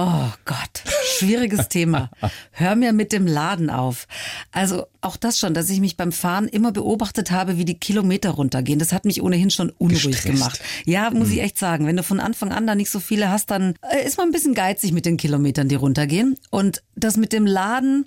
Oh 0.00 0.30
Gott, 0.44 0.84
schwieriges 1.16 1.66
Thema. 1.66 2.08
Hör 2.52 2.76
mir 2.76 2.92
mit 2.92 3.10
dem 3.10 3.26
Laden 3.26 3.68
auf. 3.68 4.06
Also 4.52 4.86
auch 5.00 5.16
das 5.16 5.40
schon, 5.40 5.54
dass 5.54 5.68
ich 5.70 5.80
mich 5.80 5.96
beim 5.96 6.12
Fahren 6.12 6.46
immer 6.46 6.70
beobachtet 6.70 7.32
habe, 7.32 7.58
wie 7.58 7.64
die 7.64 7.80
Kilometer 7.80 8.30
runtergehen. 8.30 8.78
Das 8.78 8.92
hat 8.92 9.04
mich 9.04 9.20
ohnehin 9.22 9.50
schon 9.50 9.70
unruhig 9.70 10.04
Gestresst. 10.04 10.26
gemacht. 10.26 10.60
Ja, 10.84 11.10
muss 11.10 11.30
ich 11.30 11.40
echt 11.40 11.58
sagen. 11.58 11.84
Wenn 11.84 11.96
du 11.96 12.04
von 12.04 12.20
Anfang 12.20 12.52
an 12.52 12.68
da 12.68 12.76
nicht 12.76 12.90
so 12.90 13.00
viele 13.00 13.28
hast, 13.28 13.50
dann 13.50 13.74
äh, 13.90 14.06
ist 14.06 14.18
man 14.18 14.28
ein 14.28 14.32
bisschen 14.32 14.54
geizig 14.54 14.92
mit 14.92 15.04
den 15.04 15.16
Kilometern, 15.16 15.68
die 15.68 15.74
runtergehen. 15.74 16.36
Und 16.50 16.84
das 16.94 17.16
mit 17.16 17.32
dem 17.32 17.44
Laden, 17.44 18.06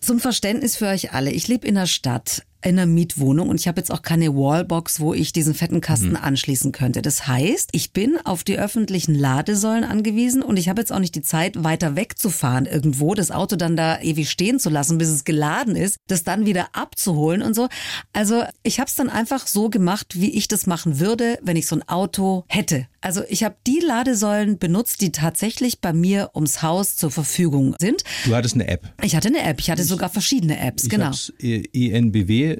zum 0.00 0.18
Verständnis 0.18 0.74
für 0.74 0.88
euch 0.88 1.12
alle. 1.12 1.30
Ich 1.30 1.46
lebe 1.46 1.64
in 1.64 1.76
der 1.76 1.86
Stadt, 1.86 2.42
in 2.64 2.78
einer 2.78 2.86
Mietwohnung 2.86 3.48
und 3.48 3.60
ich 3.60 3.68
habe 3.68 3.80
jetzt 3.80 3.90
auch 3.90 4.02
keine 4.02 4.34
Wallbox, 4.34 5.00
wo 5.00 5.14
ich 5.14 5.32
diesen 5.32 5.54
fetten 5.54 5.80
Kasten 5.80 6.16
anschließen 6.16 6.72
könnte. 6.72 7.02
Das 7.02 7.26
heißt, 7.26 7.70
ich 7.72 7.92
bin 7.92 8.16
auf 8.24 8.44
die 8.44 8.58
öffentlichen 8.58 9.14
Ladesäulen 9.14 9.84
angewiesen 9.84 10.42
und 10.42 10.56
ich 10.56 10.68
habe 10.68 10.80
jetzt 10.80 10.92
auch 10.92 10.98
nicht 10.98 11.14
die 11.14 11.22
Zeit, 11.22 11.62
weiter 11.64 11.96
wegzufahren 11.96 12.66
irgendwo, 12.66 13.14
das 13.14 13.30
Auto 13.30 13.56
dann 13.56 13.76
da 13.76 14.00
ewig 14.00 14.30
stehen 14.30 14.58
zu 14.58 14.70
lassen, 14.70 14.98
bis 14.98 15.08
es 15.08 15.24
geladen 15.24 15.76
ist, 15.76 15.96
das 16.06 16.24
dann 16.24 16.46
wieder 16.46 16.68
abzuholen 16.74 17.42
und 17.42 17.54
so. 17.54 17.68
Also 18.12 18.44
ich 18.62 18.78
habe 18.80 18.88
es 18.88 18.94
dann 18.94 19.10
einfach 19.10 19.46
so 19.46 19.68
gemacht, 19.68 20.20
wie 20.20 20.30
ich 20.30 20.48
das 20.48 20.66
machen 20.66 21.00
würde, 21.00 21.38
wenn 21.42 21.56
ich 21.56 21.66
so 21.66 21.76
ein 21.76 21.88
Auto 21.88 22.44
hätte. 22.48 22.86
Also 23.00 23.22
ich 23.28 23.42
habe 23.42 23.56
die 23.66 23.80
Ladesäulen 23.80 24.58
benutzt, 24.58 25.00
die 25.00 25.10
tatsächlich 25.10 25.80
bei 25.80 25.92
mir 25.92 26.30
ums 26.34 26.62
Haus 26.62 26.96
zur 26.96 27.10
Verfügung 27.10 27.74
sind. 27.80 28.04
Du 28.24 28.34
hattest 28.34 28.54
eine 28.54 28.68
App. 28.68 28.92
Ich 29.02 29.16
hatte 29.16 29.28
eine 29.28 29.42
App, 29.42 29.58
ich 29.58 29.70
hatte 29.70 29.82
sogar 29.82 30.08
verschiedene 30.08 30.60
Apps, 30.60 30.84
Ich 30.84 30.90
genau. 30.90 31.06
hab's 31.06 31.32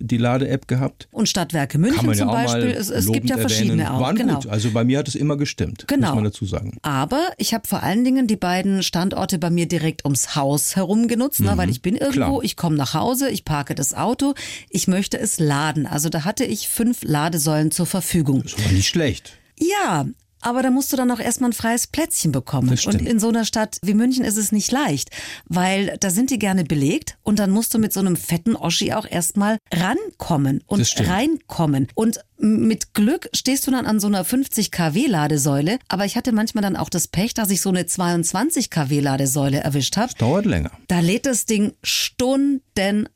die 0.01 0.17
Lade-App 0.17 0.69
gehabt. 0.69 1.09
Und 1.11 1.29
Stadtwerke 1.29 1.79
München 1.79 2.07
ja 2.09 2.15
zum 2.15 2.29
Beispiel. 2.29 2.71
Es, 2.71 2.91
es 2.91 3.11
gibt 3.11 3.29
ja 3.29 3.39
verschiedene 3.39 3.83
erwähnen. 3.83 3.97
auch. 3.97 4.01
Waren 4.01 4.17
genau. 4.17 4.35
gut. 4.37 4.47
Also 4.49 4.71
bei 4.71 4.85
mir 4.85 4.99
hat 4.99 5.09
es 5.09 5.15
immer 5.15 5.37
gestimmt, 5.37 5.85
Genau. 5.89 6.09
muss 6.09 6.15
man 6.17 6.25
dazu 6.25 6.45
sagen. 6.47 6.79
Aber 6.83 7.29
ich 7.39 7.55
habe 7.55 7.67
vor 7.67 7.83
allen 7.83 8.05
Dingen 8.05 8.27
die 8.27 8.37
beiden 8.37 8.83
Standorte 8.83 9.39
bei 9.39 9.51
mir 9.51 9.67
direkt 9.67 10.05
ums 10.05 10.35
Haus 10.37 10.77
herum 10.77 11.09
genutzt, 11.09 11.41
ne, 11.41 11.53
weil 11.57 11.71
ich 11.71 11.83
bin 11.83 11.97
irgendwo, 11.97 12.21
Mhm. 12.21 12.31
klar. 12.31 12.45
ich 12.45 12.57
komme 12.57 12.77
nach 12.77 12.95
Hause, 12.95 13.29
ich 13.31 13.45
parke 13.45 13.75
das 13.75 13.95
Auto, 13.95 14.35
ich 14.71 14.89
möchte 14.89 15.19
es 15.19 15.39
laden. 15.39 15.87
Also 15.87 16.09
da 16.09 16.25
hatte 16.25 16.45
ich 16.45 16.69
fünf 16.69 17.03
Ladesäulen 17.03 17.71
zur 17.71 17.87
Verfügung. 17.87 18.43
Das 18.43 18.59
war 18.65 18.73
nicht 18.73 18.89
schlecht. 18.89 19.33
Ja, 19.59 20.07
aber 20.43 20.63
da 20.63 20.71
musst 20.71 20.93
du 20.93 20.97
dann 20.97 21.11
auch 21.11 21.21
erstmal 21.21 21.51
ein 21.51 21.55
freies 21.55 21.87
Plätzchen 21.87 22.33
bekommen. 22.33 22.79
Und 22.87 23.01
in 23.01 23.19
so 23.19 23.29
einer 23.29 23.45
Stadt 23.45 23.79
wie 23.83 23.95
München 23.95 24.25
ist 24.25 24.37
es 24.37 24.53
nicht 24.53 24.71
leicht, 24.71 25.11
weil 25.47 25.97
da 26.01 26.11
sind 26.11 26.31
die 26.31 26.39
gerne 26.39 26.65
belegt 26.65 27.17
und 27.23 27.39
dann 27.39 27.51
musst 27.51 27.73
du 27.75 27.79
mit 27.79 27.93
so 27.93 28.01
einem 28.01 28.17
fetten 28.17 28.57
Oschi 28.57 28.93
auch 28.93 29.07
erstmal 29.09 29.59
rankommen 29.73 30.63
und 30.67 30.95
reinkommen. 31.09 31.89
Und 31.95 32.21
mit 32.39 32.93
Glück 32.93 33.29
stehst 33.33 33.67
du 33.67 33.71
dann 33.71 33.87
an 33.87 34.01
so 34.01 34.09
einer 34.09 34.25
50 34.25 34.73
kW 34.73 35.07
Ladesäule, 35.07 35.79
aber 35.89 36.05
ich 36.05 36.17
hatte 36.17 36.33
manchmal 36.33 36.63
dann 36.63 36.77
auch 36.77 36.89
das 36.89 37.07
Pech, 37.07 37.35
dass 37.35 37.51
ich 37.51 37.61
so 37.61 37.69
eine 37.69 37.87
22 37.87 38.69
kW 38.69 39.01
Ladesäule 39.01 39.61
erwischt 39.61 39.97
habe. 39.97 40.13
Dauert 40.19 40.47
länger. 40.47 40.73
Da 40.89 41.01
lädt 41.01 41.27
das 41.27 41.47
Ding 41.47 41.73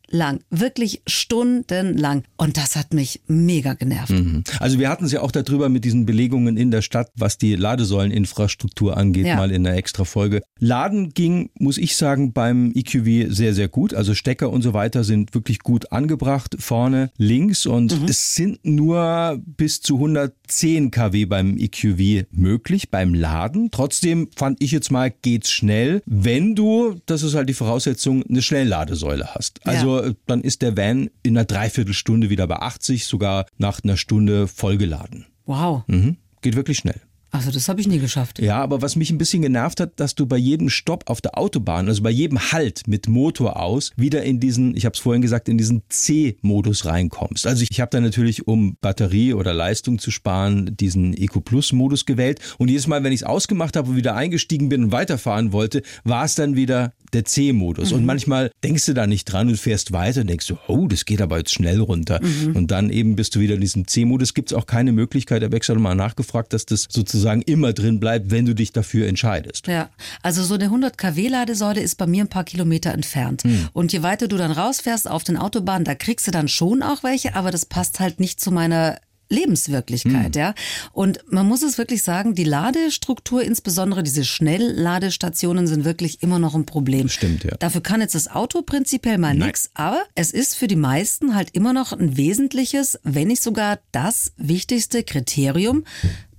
stundenlang, 0.09 0.41
wirklich 0.51 1.03
stundenlang. 1.07 2.25
Und 2.37 2.57
das 2.57 2.77
hat 2.77 2.95
mich 2.95 3.21
mega 3.27 3.75
genervt. 3.75 4.11
Mhm. 4.11 4.45
Also 4.61 4.79
wir 4.79 4.89
hatten 4.89 5.05
es 5.05 5.13
ja 5.13 5.21
auch 5.23 5.31
darüber 5.33 5.69
mit 5.69 5.85
diesen 5.85 6.07
Belegungen 6.07 6.57
in 6.57 6.71
der 6.71 6.83
Stadt, 6.83 7.11
was 7.17 7.39
die 7.39 7.55
Ladesäuleninfrastruktur 7.57 8.97
angeht, 8.97 9.27
Ja. 9.27 9.37
mal 9.37 9.51
in 9.51 9.67
einer 9.67 9.77
extra 9.77 10.05
Folge. 10.05 10.43
Laden 10.59 11.13
ging, 11.15 11.51
muss 11.59 11.79
ich 11.79 11.97
sagen, 11.97 12.33
beim 12.33 12.73
EQV 12.75 13.33
sehr, 13.35 13.55
sehr 13.55 13.69
gut. 13.69 13.95
Also 13.95 14.15
Stecker 14.15 14.51
und 14.51 14.63
so 14.63 14.73
weiter 14.75 15.05
sind 15.05 15.35
wirklich 15.35 15.61
gut 15.61 15.93
angebracht, 15.93 16.57
vorne, 16.59 17.11
links 17.19 17.67
und 17.67 18.01
Mhm. 18.01 18.09
es 18.09 18.35
sind 18.35 18.65
nur 18.65 19.41
bis 19.45 19.81
zu 19.81 19.99
110 19.99 20.91
kW 20.91 21.25
beim 21.27 21.59
EQV 21.59 22.27
möglich, 22.31 22.91
beim 22.91 23.15
Laden. 23.15 23.71
Trotzdem 23.71 24.29
fand 24.37 24.63
ich 24.63 24.71
jetzt 24.71 24.91
mal, 24.91 25.11
geht's 25.23 25.51
schnell, 25.51 26.03
wenn 26.07 26.55
du, 26.55 26.97
das 27.07 27.23
ist 27.23 27.35
halt 27.35 27.49
die 27.49 27.55
Voraussetzung, 27.55 28.23
eine 28.29 28.43
Schnellladesäule 28.43 29.35
hast. 29.35 29.67
Also 29.67 30.06
dann 30.27 30.43
ist 30.43 30.63
der 30.63 30.77
Van 30.77 31.11
in 31.23 31.37
einer 31.37 31.45
Dreiviertelstunde 31.45 32.31
wieder 32.31 32.47
bei 32.47 32.57
80, 32.57 33.07
sogar 33.07 33.47
nach 33.59 33.83
einer 33.83 33.97
Stunde 33.97 34.49
vollgeladen. 34.49 35.27
Wow. 35.45 35.83
Mhm. 35.87 36.17
Geht 36.43 36.57
wirklich 36.57 36.79
schnell. 36.79 37.01
Also 37.37 37.51
das 37.51 37.69
habe 37.69 37.81
ich 37.81 37.89
nie 37.89 37.99
geschafft. 37.99 38.39
Ja, 38.39 38.63
aber 38.63 38.81
was 38.81 38.97
mich 38.97 39.11
ein 39.11 39.19
bisschen 39.19 39.43
genervt 39.43 39.81
hat, 39.81 40.01
dass 40.01 40.15
du 40.15 40.27
bei 40.27 40.39
jedem 40.39 40.71
Stopp 40.71 41.05
auf 41.11 41.21
der 41.21 41.37
Autobahn, 41.37 41.87
also 41.87 42.03
bei 42.03 42.11
jedem 42.11 42.53
Halt 42.53 42.83
mit 42.87 43.09
Motor 43.09 43.61
aus, 43.61 43.91
wieder 43.97 44.23
in 44.23 44.41
diesen, 44.41 44.75
ich 44.75 44.87
habe 44.87 44.95
es 44.95 45.01
vorhin 45.01 45.21
gesagt, 45.21 45.49
in 45.49 45.59
diesen 45.59 45.83
C-Modus 45.91 46.87
reinkommst. 46.87 47.47
Also 47.47 47.63
ich, 47.63 47.71
ich 47.71 47.81
habe 47.81 47.91
da 47.91 48.01
natürlich, 48.01 48.47
um 48.47 48.77
Batterie 48.81 49.35
oder 49.35 49.53
Leistung 49.53 49.99
zu 49.99 50.11
sparen, 50.11 50.77
diesen 50.77 51.15
Eco 51.15 51.41
Plus-Modus 51.41 52.07
gewählt. 52.07 52.41
Und 52.57 52.69
jedes 52.69 52.87
Mal, 52.87 53.05
wenn 53.05 53.13
ich 53.13 53.21
es 53.21 53.27
ausgemacht 53.27 53.77
habe 53.77 53.91
und 53.91 53.97
wieder 53.97 54.15
eingestiegen 54.15 54.71
bin 54.71 54.85
und 54.85 54.93
weiterfahren 54.93 55.53
wollte, 55.53 55.83
war 56.05 56.25
es 56.25 56.37
dann 56.37 56.57
wieder 56.57 56.95
der 57.13 57.25
C-Modus. 57.25 57.93
Und 57.93 58.05
manchmal 58.05 58.51
denkst 58.65 58.87
du 58.87 58.95
da 58.95 59.07
nicht 59.07 59.25
dran 59.25 59.49
und 59.49 59.59
fährst 59.59 59.93
weiter 59.93 60.23
und 60.23 60.29
denkst 60.29 60.47
du, 60.47 60.59
oh, 60.69 60.87
das 60.87 61.05
geht 61.05 61.21
aber 61.21 61.39
jetzt 61.39 61.53
schnell 61.53 61.81
runter. 61.81 62.21
Und 62.55 62.71
dann 62.71 62.91
eben 62.91 63.17
bist 63.17 63.35
du 63.35 63.41
wieder 63.41 63.55
in 63.55 63.61
diesem 63.61 63.87
C-Modus. 63.87 64.35
Gibt 64.35 64.51
es 64.51 64.57
auch 64.57 64.67
keine 64.67 64.93
Möglichkeit, 64.93 65.43
ich 65.43 65.47
habe 65.47 65.57
extra 65.57 65.75
mal 65.75 65.95
nachgefragt, 65.95 66.53
dass 66.53 66.67
das 66.67 66.87
sozusagen 66.91 67.43
immer 67.43 67.73
drin 67.73 68.01
bleibt, 68.01 68.31
wenn 68.31 68.47
du 68.47 68.55
dich 68.55 68.73
dafür 68.73 69.07
entscheidest. 69.07 69.67
Ja, 69.67 69.91
also 70.23 70.43
so 70.43 70.55
eine 70.55 70.65
100 70.65 70.99
kW 70.99 71.29
Ladesäule 71.29 71.81
ist 71.81 71.97
bei 71.97 72.07
mir 72.07 72.25
ein 72.25 72.29
paar 72.29 72.45
Kilometer 72.45 72.93
entfernt. 72.93 73.45
Hm. 73.45 73.69
Und 73.73 73.93
je 73.93 74.03
weiter 74.03 74.29
du 74.29 74.37
dann 74.37 74.51
rausfährst 74.51 75.09
auf 75.11 75.25
den 75.25 75.37
Autobahnen, 75.37 75.85
da 75.85 75.95
kriegst 75.95 76.27
du 76.27 76.31
dann 76.31 76.49
schon 76.49 76.83
auch 76.83 77.03
welche, 77.03 77.35
aber 77.35 77.51
das 77.51 77.67
passt 77.67 78.01
halt 78.01 78.21
nicht 78.21 78.41
zu 78.41 78.51
meiner 78.51 78.99
Lebenswirklichkeit, 79.29 80.35
Hm. 80.35 80.41
ja. 80.41 80.55
Und 80.93 81.21
man 81.31 81.47
muss 81.47 81.63
es 81.63 81.79
wirklich 81.79 82.03
sagen, 82.03 82.35
die 82.35 82.45
Ladestruktur, 82.45 83.43
insbesondere 83.43 84.03
diese 84.03 84.25
Schnellladestationen, 84.25 85.67
sind 85.67 85.85
wirklich 85.85 86.23
immer 86.23 86.39
noch 86.39 86.55
ein 86.55 86.67
Problem. 86.67 87.09
Stimmt, 87.09 87.45
ja. 87.45 87.57
Dafür 87.59 87.81
kann 87.81 88.01
jetzt 88.01 88.15
das 88.15 88.29
Auto 88.29 88.63
prinzipiell 88.63 89.19
mal 89.19 89.35
nix, 89.35 89.71
aber 89.75 90.03
es 90.15 90.31
ist 90.33 90.55
für 90.57 90.69
die 90.69 90.77
meisten 90.77 91.35
halt 91.35 91.51
immer 91.53 91.73
noch 91.73 91.93
ein 91.93 92.17
wesentliches, 92.17 92.99
wenn 93.03 93.29
nicht 93.29 93.43
sogar 93.43 93.79
das 93.93 94.33
wichtigste 94.37 95.03
Kriterium, 95.03 95.85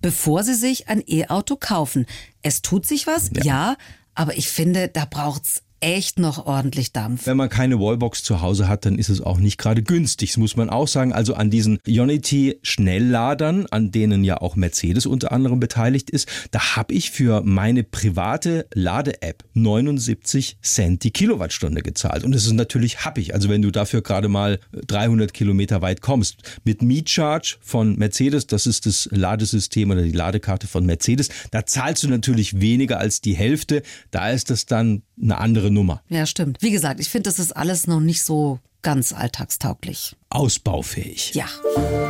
bevor 0.02 0.44
sie 0.44 0.56
sich 0.56 0.90
ein 0.90 1.04
E-Auto 1.06 1.56
kaufen. 1.56 2.06
Es 2.42 2.62
tut 2.62 2.86
sich 2.86 3.08
was, 3.08 3.32
ja, 3.44 3.76
aber 4.16 4.38
ich 4.38 4.48
finde, 4.50 4.88
da 4.88 5.06
braucht's 5.06 5.64
echt 5.80 6.20
noch 6.20 6.46
ordentlich 6.46 6.94
Dampf. 6.94 7.26
Wenn 7.26 7.38
man 7.38 7.50
keine 7.50 7.80
Wallbox 7.80 8.24
zu 8.24 8.42
Hause 8.42 8.68
hat, 8.68 8.86
dann 8.86 8.98
ist 8.98 9.10
es 9.10 9.22
auch 9.22 9.38
nicht 9.38 9.58
gerade 9.58 9.84
günstig. 9.84 10.32
Das 10.32 10.38
muss 10.38 10.56
man 10.56 10.70
auch 10.70 10.88
sagen. 10.88 11.14
Also 11.14 11.36
an 11.36 11.50
diesen 11.50 11.80
Ionity 11.86 12.60
Schnellladern, 12.64 13.66
an 13.72 13.92
denen 13.92 14.24
ja 14.24 14.42
auch 14.42 14.56
Mercedes 14.56 15.06
unter 15.06 15.32
anderem 15.32 15.60
beteiligt 15.60 16.10
ist, 16.10 16.28
da 16.52 16.76
habe 16.76 16.94
ich 16.94 17.12
für 17.12 17.42
meine 17.44 17.84
private 17.84 18.68
Lade-App 18.74 19.44
79 19.54 20.58
Cent 20.62 21.04
die 21.04 21.12
Kilowattstunde 21.12 21.82
gezahlt. 21.82 22.24
Und 22.24 22.34
das 22.34 22.46
ist 22.46 22.54
natürlich 22.54 23.06
happig. 23.06 23.34
Also 23.34 23.50
wenn 23.50 23.62
du 23.62 23.72
dafür 23.72 24.02
gerade 24.02 24.28
mal 24.28 24.60
300 24.88 25.34
Kilometer 25.34 25.82
weit 25.82 26.02
kommst. 26.02 26.38
Mit 26.64 26.82
MeCharge 26.82 27.58
von 27.62 27.98
Mercedes, 27.98 28.48
das 28.48 28.68
ist 28.68 28.86
das 28.86 29.10
Ladesystem 29.12 29.92
oder 29.92 30.02
die 30.02 30.12
Ladekarte 30.12 30.68
von 30.68 30.86
Mercedes, 30.86 31.30
da 31.52 31.66
zahlst 31.66 32.04
du 32.04 32.08
natürlich 32.08 32.62
weniger 32.62 33.00
als 33.00 33.22
die 33.22 33.36
Hälfte. 33.36 33.84
Da 34.12 34.30
ist 34.32 34.50
das 34.50 34.66
dann 34.66 35.04
eine 35.22 35.38
andere 35.38 35.72
Nummer. 35.72 36.02
Ja, 36.10 36.26
stimmt. 36.26 36.62
Wie 36.62 36.72
gesagt, 36.72 37.00
ich 37.00 37.10
finde, 37.10 37.30
das 37.30 37.40
ist 37.40 37.56
alles 37.56 37.88
noch 37.88 38.00
nicht 38.00 38.24
so 38.24 38.60
ganz 38.82 39.14
alltagstauglich. 39.14 40.16
Ausbaufähig. 40.30 41.34
Ja. 41.34 41.48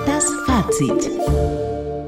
Das 0.06 0.26
Fazit. 0.46 1.10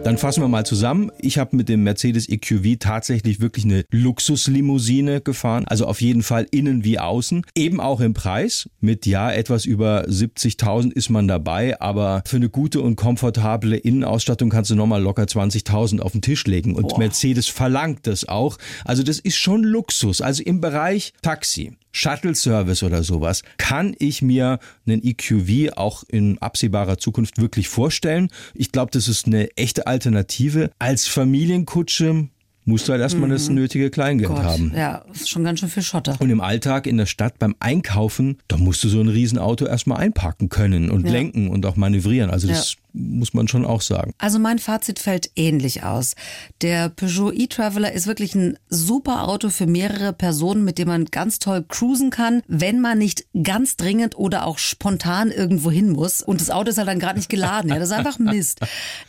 Dann 0.04 0.18
fassen 0.18 0.42
wir 0.42 0.48
mal 0.48 0.66
zusammen. 0.66 1.12
Ich 1.20 1.38
habe 1.38 1.56
mit 1.56 1.68
dem 1.68 1.84
Mercedes 1.84 2.30
EQV 2.30 2.78
tatsächlich 2.80 3.42
wirklich 3.42 3.66
eine 3.66 3.84
Luxuslimousine 3.92 5.20
gefahren. 5.22 5.66
Also 5.68 5.86
auf 5.86 6.02
jeden 6.02 6.24
Fall 6.24 6.48
innen 6.52 6.84
wie 6.86 7.00
außen. 7.00 7.46
Eben 7.54 7.82
auch 7.82 8.00
im 8.00 8.14
Preis. 8.14 8.70
Mit 8.80 9.06
ja 9.06 9.30
etwas 9.30 9.66
über 9.66 10.06
70.000 10.06 10.94
ist 10.94 11.10
man 11.10 11.28
dabei. 11.28 11.80
Aber 11.82 12.24
für 12.26 12.38
eine 12.38 12.50
gute 12.50 12.82
und 12.82 12.96
komfortable 12.96 13.76
Innenausstattung 13.76 14.50
kannst 14.50 14.72
du 14.72 14.76
nochmal 14.76 15.02
locker 15.02 15.24
20.000 15.24 16.00
auf 16.00 16.14
den 16.14 16.22
Tisch 16.22 16.46
legen. 16.46 16.76
Und 16.76 16.98
Mercedes 16.98 17.48
verlangt 17.48 18.08
das 18.08 18.28
auch. 18.28 18.58
Also 18.86 19.04
das 19.04 19.20
ist 19.20 19.36
schon 19.36 19.64
Luxus. 19.64 20.22
Also 20.22 20.44
im 20.44 20.62
Bereich 20.62 21.14
Taxi. 21.22 21.74
Shuttle 21.92 22.36
Service 22.36 22.84
oder 22.84 23.04
sowas, 23.04 23.42
kann 23.58 23.96
ich 24.00 24.22
mir 24.22 24.60
einen 24.88 25.02
EQV 25.04 25.74
auch 25.76 26.04
in 26.08 26.38
absehbarer 26.38 26.98
Zukunft 26.98 27.40
wirklich 27.40 27.68
vorstellen. 27.68 28.30
Ich 28.54 28.72
glaube, 28.72 28.92
das 28.92 29.08
ist 29.08 29.26
eine 29.28 29.50
echte 29.58 29.88
Alternative. 29.88 30.70
Als 30.80 31.08
Familienkutsche 31.08 32.28
musst 32.66 32.88
du 32.88 32.92
halt 32.92 33.02
erstmal 33.02 33.30
das 33.30 33.50
nötige 33.50 33.90
Kleingeld 33.90 34.30
Gott. 34.30 34.44
haben. 34.44 34.72
Ja, 34.76 35.04
ist 35.12 35.30
schon 35.30 35.44
ganz 35.44 35.60
schön 35.60 35.70
viel 35.70 35.82
Schotter. 35.82 36.16
Und 36.20 36.30
im 36.30 36.40
Alltag 36.42 36.86
in 36.86 36.98
der 36.98 37.08
Stadt 37.08 37.40
beim 37.40 37.56
Einkaufen, 37.60 38.38
da 38.48 38.58
musst 38.58 38.84
du 38.84 38.90
so 38.90 39.00
ein 39.02 39.08
Riesenauto 39.08 39.66
erstmal 39.66 39.98
einparken 40.00 40.50
können 40.50 40.92
und 40.92 41.06
Ja. 41.08 41.12
lenken 41.12 41.48
und 41.50 41.66
auch 41.66 41.76
manövrieren. 41.78 42.30
Also 42.30 42.48
das 42.48 42.76
muss 42.94 43.34
man 43.34 43.48
schon 43.48 43.66
auch 43.66 43.82
sagen. 43.82 44.14
Also 44.18 44.40
mein 44.40 44.60
Fazit 44.60 45.00
fällt 45.00 45.32
ähnlich 45.36 45.84
aus. 45.84 46.16
Der 46.62 46.90
Peugeot 46.90 47.32
e-Traveler 47.32 47.92
ist 47.92 48.08
wirklich 48.08 48.36
ein 48.36 48.58
super 48.70 49.28
Auto 49.28 49.50
für 49.50 49.68
mehrere 49.68 50.14
Personen, 50.14 50.64
mit 50.64 50.78
dem 50.78 50.88
man 50.88 51.06
ganz 51.06 51.40
toll 51.40 51.64
cruisen 51.68 52.10
kann, 52.10 52.42
wenn 52.48 52.82
man 52.82 52.98
nicht 52.98 53.26
ganz 53.44 53.76
dringend 53.76 54.18
oder 54.18 54.46
auch 54.46 54.58
spontan 54.58 55.32
irgendwo 55.32 55.72
hin 55.72 55.90
muss. 55.90 56.22
Und 56.22 56.42
das 56.42 56.50
Auto 56.50 56.70
ist 56.70 56.78
halt 56.78 56.88
dann 56.88 57.00
gerade 57.00 57.20
nicht 57.20 57.30
geladen. 57.30 57.70
Ja, 57.70 57.80
das 57.80 57.90
ist 57.90 57.96
einfach 57.96 58.20
Mist. 58.20 58.60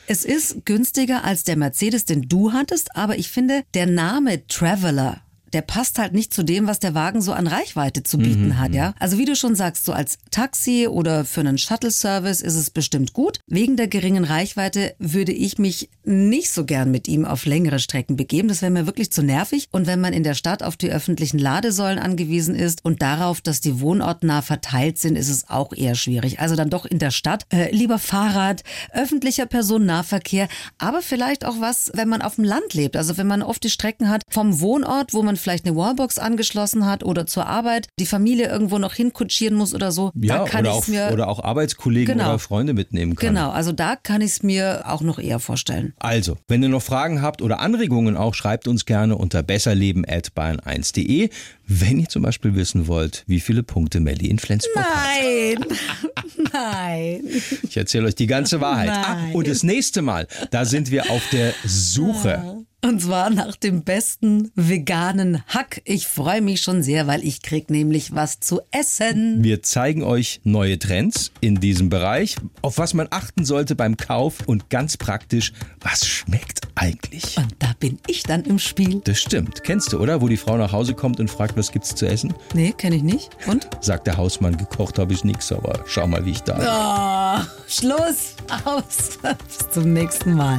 Es 0.06 0.24
ist 0.24 0.64
günstiger 0.64 1.24
als 1.24 1.44
der 1.44 1.56
Mercedes, 1.56 2.04
den 2.04 2.22
du 2.22 2.52
hattest, 2.52 2.96
aber 2.96 3.18
ich 3.18 3.30
finde, 3.30 3.62
der 3.74 3.86
Name 3.86 4.46
Traveler 4.46 5.22
der 5.52 5.62
passt 5.62 5.98
halt 5.98 6.12
nicht 6.12 6.32
zu 6.32 6.42
dem, 6.42 6.66
was 6.66 6.78
der 6.78 6.94
Wagen 6.94 7.20
so 7.22 7.32
an 7.32 7.46
Reichweite 7.46 8.02
zu 8.02 8.18
bieten 8.18 8.48
Mhm, 8.48 8.58
hat, 8.58 8.74
ja. 8.74 8.94
Also 8.98 9.18
wie 9.18 9.24
du 9.24 9.34
schon 9.36 9.54
sagst, 9.54 9.84
so 9.84 9.92
als 9.92 10.18
Taxi 10.30 10.86
oder 10.88 11.24
für 11.24 11.40
einen 11.40 11.58
Shuttle-Service 11.58 12.40
ist 12.40 12.54
es 12.54 12.70
bestimmt 12.70 13.12
gut. 13.12 13.38
Wegen 13.46 13.76
der 13.76 13.88
geringen 13.88 14.24
Reichweite 14.24 14.94
würde 14.98 15.32
ich 15.32 15.58
mich 15.58 15.88
nicht 16.04 16.50
so 16.52 16.64
gern 16.64 16.90
mit 16.90 17.08
ihm 17.08 17.24
auf 17.24 17.46
längere 17.46 17.78
Strecken 17.78 18.16
begeben. 18.16 18.48
Das 18.48 18.62
wäre 18.62 18.70
mir 18.70 18.86
wirklich 18.86 19.12
zu 19.12 19.22
nervig. 19.22 19.68
Und 19.70 19.86
wenn 19.86 20.00
man 20.00 20.12
in 20.12 20.22
der 20.22 20.34
Stadt 20.34 20.62
auf 20.62 20.76
die 20.76 20.90
öffentlichen 20.90 21.38
Ladesäulen 21.38 21.98
angewiesen 21.98 22.54
ist 22.54 22.84
und 22.84 23.02
darauf, 23.02 23.40
dass 23.40 23.60
die 23.60 23.80
wohnortnah 23.80 24.42
verteilt 24.42 24.98
sind, 24.98 25.16
ist 25.16 25.28
es 25.28 25.48
auch 25.48 25.72
eher 25.72 25.94
schwierig. 25.94 26.40
Also 26.40 26.56
dann 26.56 26.70
doch 26.70 26.84
in 26.86 26.98
der 26.98 27.10
Stadt 27.10 27.46
äh, 27.52 27.74
lieber 27.74 27.98
Fahrrad, 27.98 28.62
öffentlicher 28.92 29.46
Personennahverkehr, 29.46 30.48
aber 30.78 31.02
vielleicht 31.02 31.44
auch 31.44 31.60
was, 31.60 31.90
wenn 31.94 32.08
man 32.08 32.22
auf 32.22 32.36
dem 32.36 32.44
Land 32.44 32.74
lebt. 32.74 32.96
Also 32.96 33.16
wenn 33.16 33.26
man 33.26 33.42
oft 33.42 33.62
die 33.62 33.70
Strecken 33.70 34.08
hat 34.08 34.22
vom 34.30 34.60
Wohnort, 34.60 35.14
wo 35.14 35.22
man 35.22 35.36
vielleicht 35.40 35.66
eine 35.66 35.76
Wallbox 35.76 36.18
angeschlossen 36.18 36.86
hat 36.86 37.02
oder 37.04 37.26
zur 37.26 37.46
Arbeit, 37.46 37.88
die 37.98 38.06
Familie 38.06 38.48
irgendwo 38.48 38.78
noch 38.78 38.94
hinkutschieren 38.94 39.56
muss 39.56 39.74
oder 39.74 39.90
so. 39.92 40.10
Ja, 40.14 40.44
kann 40.44 40.64
ich 40.64 40.70
auch, 40.70 40.86
mir 40.88 41.10
oder 41.12 41.28
auch 41.28 41.42
Arbeitskollegen 41.42 42.16
Genau. 42.18 42.28
oder 42.30 42.38
Freunde 42.38 42.74
mitnehmen 42.74 43.14
kann. 43.16 43.34
Genau, 43.34 43.50
also 43.50 43.72
da 43.72 43.96
kann 43.96 44.20
ich 44.20 44.30
es 44.32 44.42
mir 44.42 44.82
auch 44.86 45.00
noch 45.02 45.18
eher 45.18 45.38
vorstellen. 45.40 45.94
Also, 45.98 46.36
wenn 46.48 46.62
ihr 46.62 46.68
noch 46.68 46.82
Fragen 46.82 47.22
habt 47.22 47.42
oder 47.42 47.60
Anregungen 47.60 48.16
auch, 48.16 48.34
schreibt 48.34 48.68
uns 48.68 48.84
gerne 48.84 49.16
unter 49.16 49.42
besserleben.bayern1.de. 49.42 51.30
Wenn 51.66 52.00
ihr 52.00 52.08
zum 52.08 52.22
Beispiel 52.22 52.54
wissen 52.54 52.86
wollt, 52.88 53.22
wie 53.26 53.40
viele 53.40 53.62
Punkte 53.62 54.00
Melli 54.00 54.26
in 54.28 54.38
Flensburg 54.38 54.84
hat. 54.84 55.18
Nein, 55.22 55.64
nein. 56.52 57.22
Ich 57.62 57.76
erzähle 57.76 58.08
euch 58.08 58.14
die 58.16 58.26
ganze 58.26 58.60
Wahrheit. 58.60 58.90
Ah, 58.90 59.14
Nein. 59.14 59.34
und 59.34 59.46
das 59.48 59.62
nächste 59.62 60.02
Mal, 60.02 60.26
da 60.50 60.64
sind 60.64 60.90
wir 60.90 61.10
auf 61.10 61.22
der 61.30 61.52
Suche 61.64 62.64
Und 62.82 63.02
zwar 63.02 63.28
nach 63.28 63.56
dem 63.56 63.82
besten 63.82 64.50
veganen 64.54 65.42
Hack. 65.46 65.82
Ich 65.84 66.06
freue 66.06 66.40
mich 66.40 66.62
schon 66.62 66.82
sehr, 66.82 67.06
weil 67.06 67.22
ich 67.22 67.42
krieg 67.42 67.68
nämlich 67.68 68.14
was 68.14 68.40
zu 68.40 68.62
essen. 68.70 69.44
Wir 69.44 69.62
zeigen 69.62 70.02
euch 70.02 70.40
neue 70.44 70.78
Trends 70.78 71.30
in 71.40 71.56
diesem 71.56 71.90
Bereich, 71.90 72.36
auf 72.62 72.78
was 72.78 72.94
man 72.94 73.08
achten 73.10 73.44
sollte 73.44 73.74
beim 73.74 73.98
Kauf 73.98 74.46
und 74.46 74.70
ganz 74.70 74.96
praktisch, 74.96 75.52
was 75.80 76.06
schmeckt 76.06 76.68
eigentlich? 76.74 77.36
Und 77.36 77.54
da 77.58 77.74
bin 77.78 77.98
ich 78.06 78.22
dann 78.22 78.44
im 78.44 78.58
Spiel. 78.58 79.02
Das 79.04 79.20
stimmt. 79.20 79.62
Kennst 79.62 79.92
du, 79.92 79.98
oder? 79.98 80.22
Wo 80.22 80.28
die 80.28 80.38
Frau 80.38 80.56
nach 80.56 80.72
Hause 80.72 80.94
kommt 80.94 81.20
und 81.20 81.30
fragt, 81.30 81.58
was 81.58 81.72
gibt's 81.72 81.94
zu 81.94 82.06
essen? 82.06 82.32
Nee, 82.54 82.72
kenne 82.72 82.96
ich 82.96 83.02
nicht. 83.02 83.30
Und? 83.46 83.68
Sagt 83.80 84.06
der 84.06 84.16
Hausmann, 84.16 84.56
gekocht 84.56 84.98
habe 84.98 85.12
ich 85.12 85.22
nichts, 85.22 85.52
aber 85.52 85.84
schau 85.86 86.06
mal, 86.06 86.24
wie 86.24 86.30
ich 86.30 86.40
da 86.40 86.54
bin. 86.54 86.66
Oh, 86.66 87.50
Schluss, 87.68 88.36
aus. 88.64 89.18
Bis 89.46 89.70
zum 89.70 89.92
nächsten 89.92 90.32
Mal. 90.32 90.58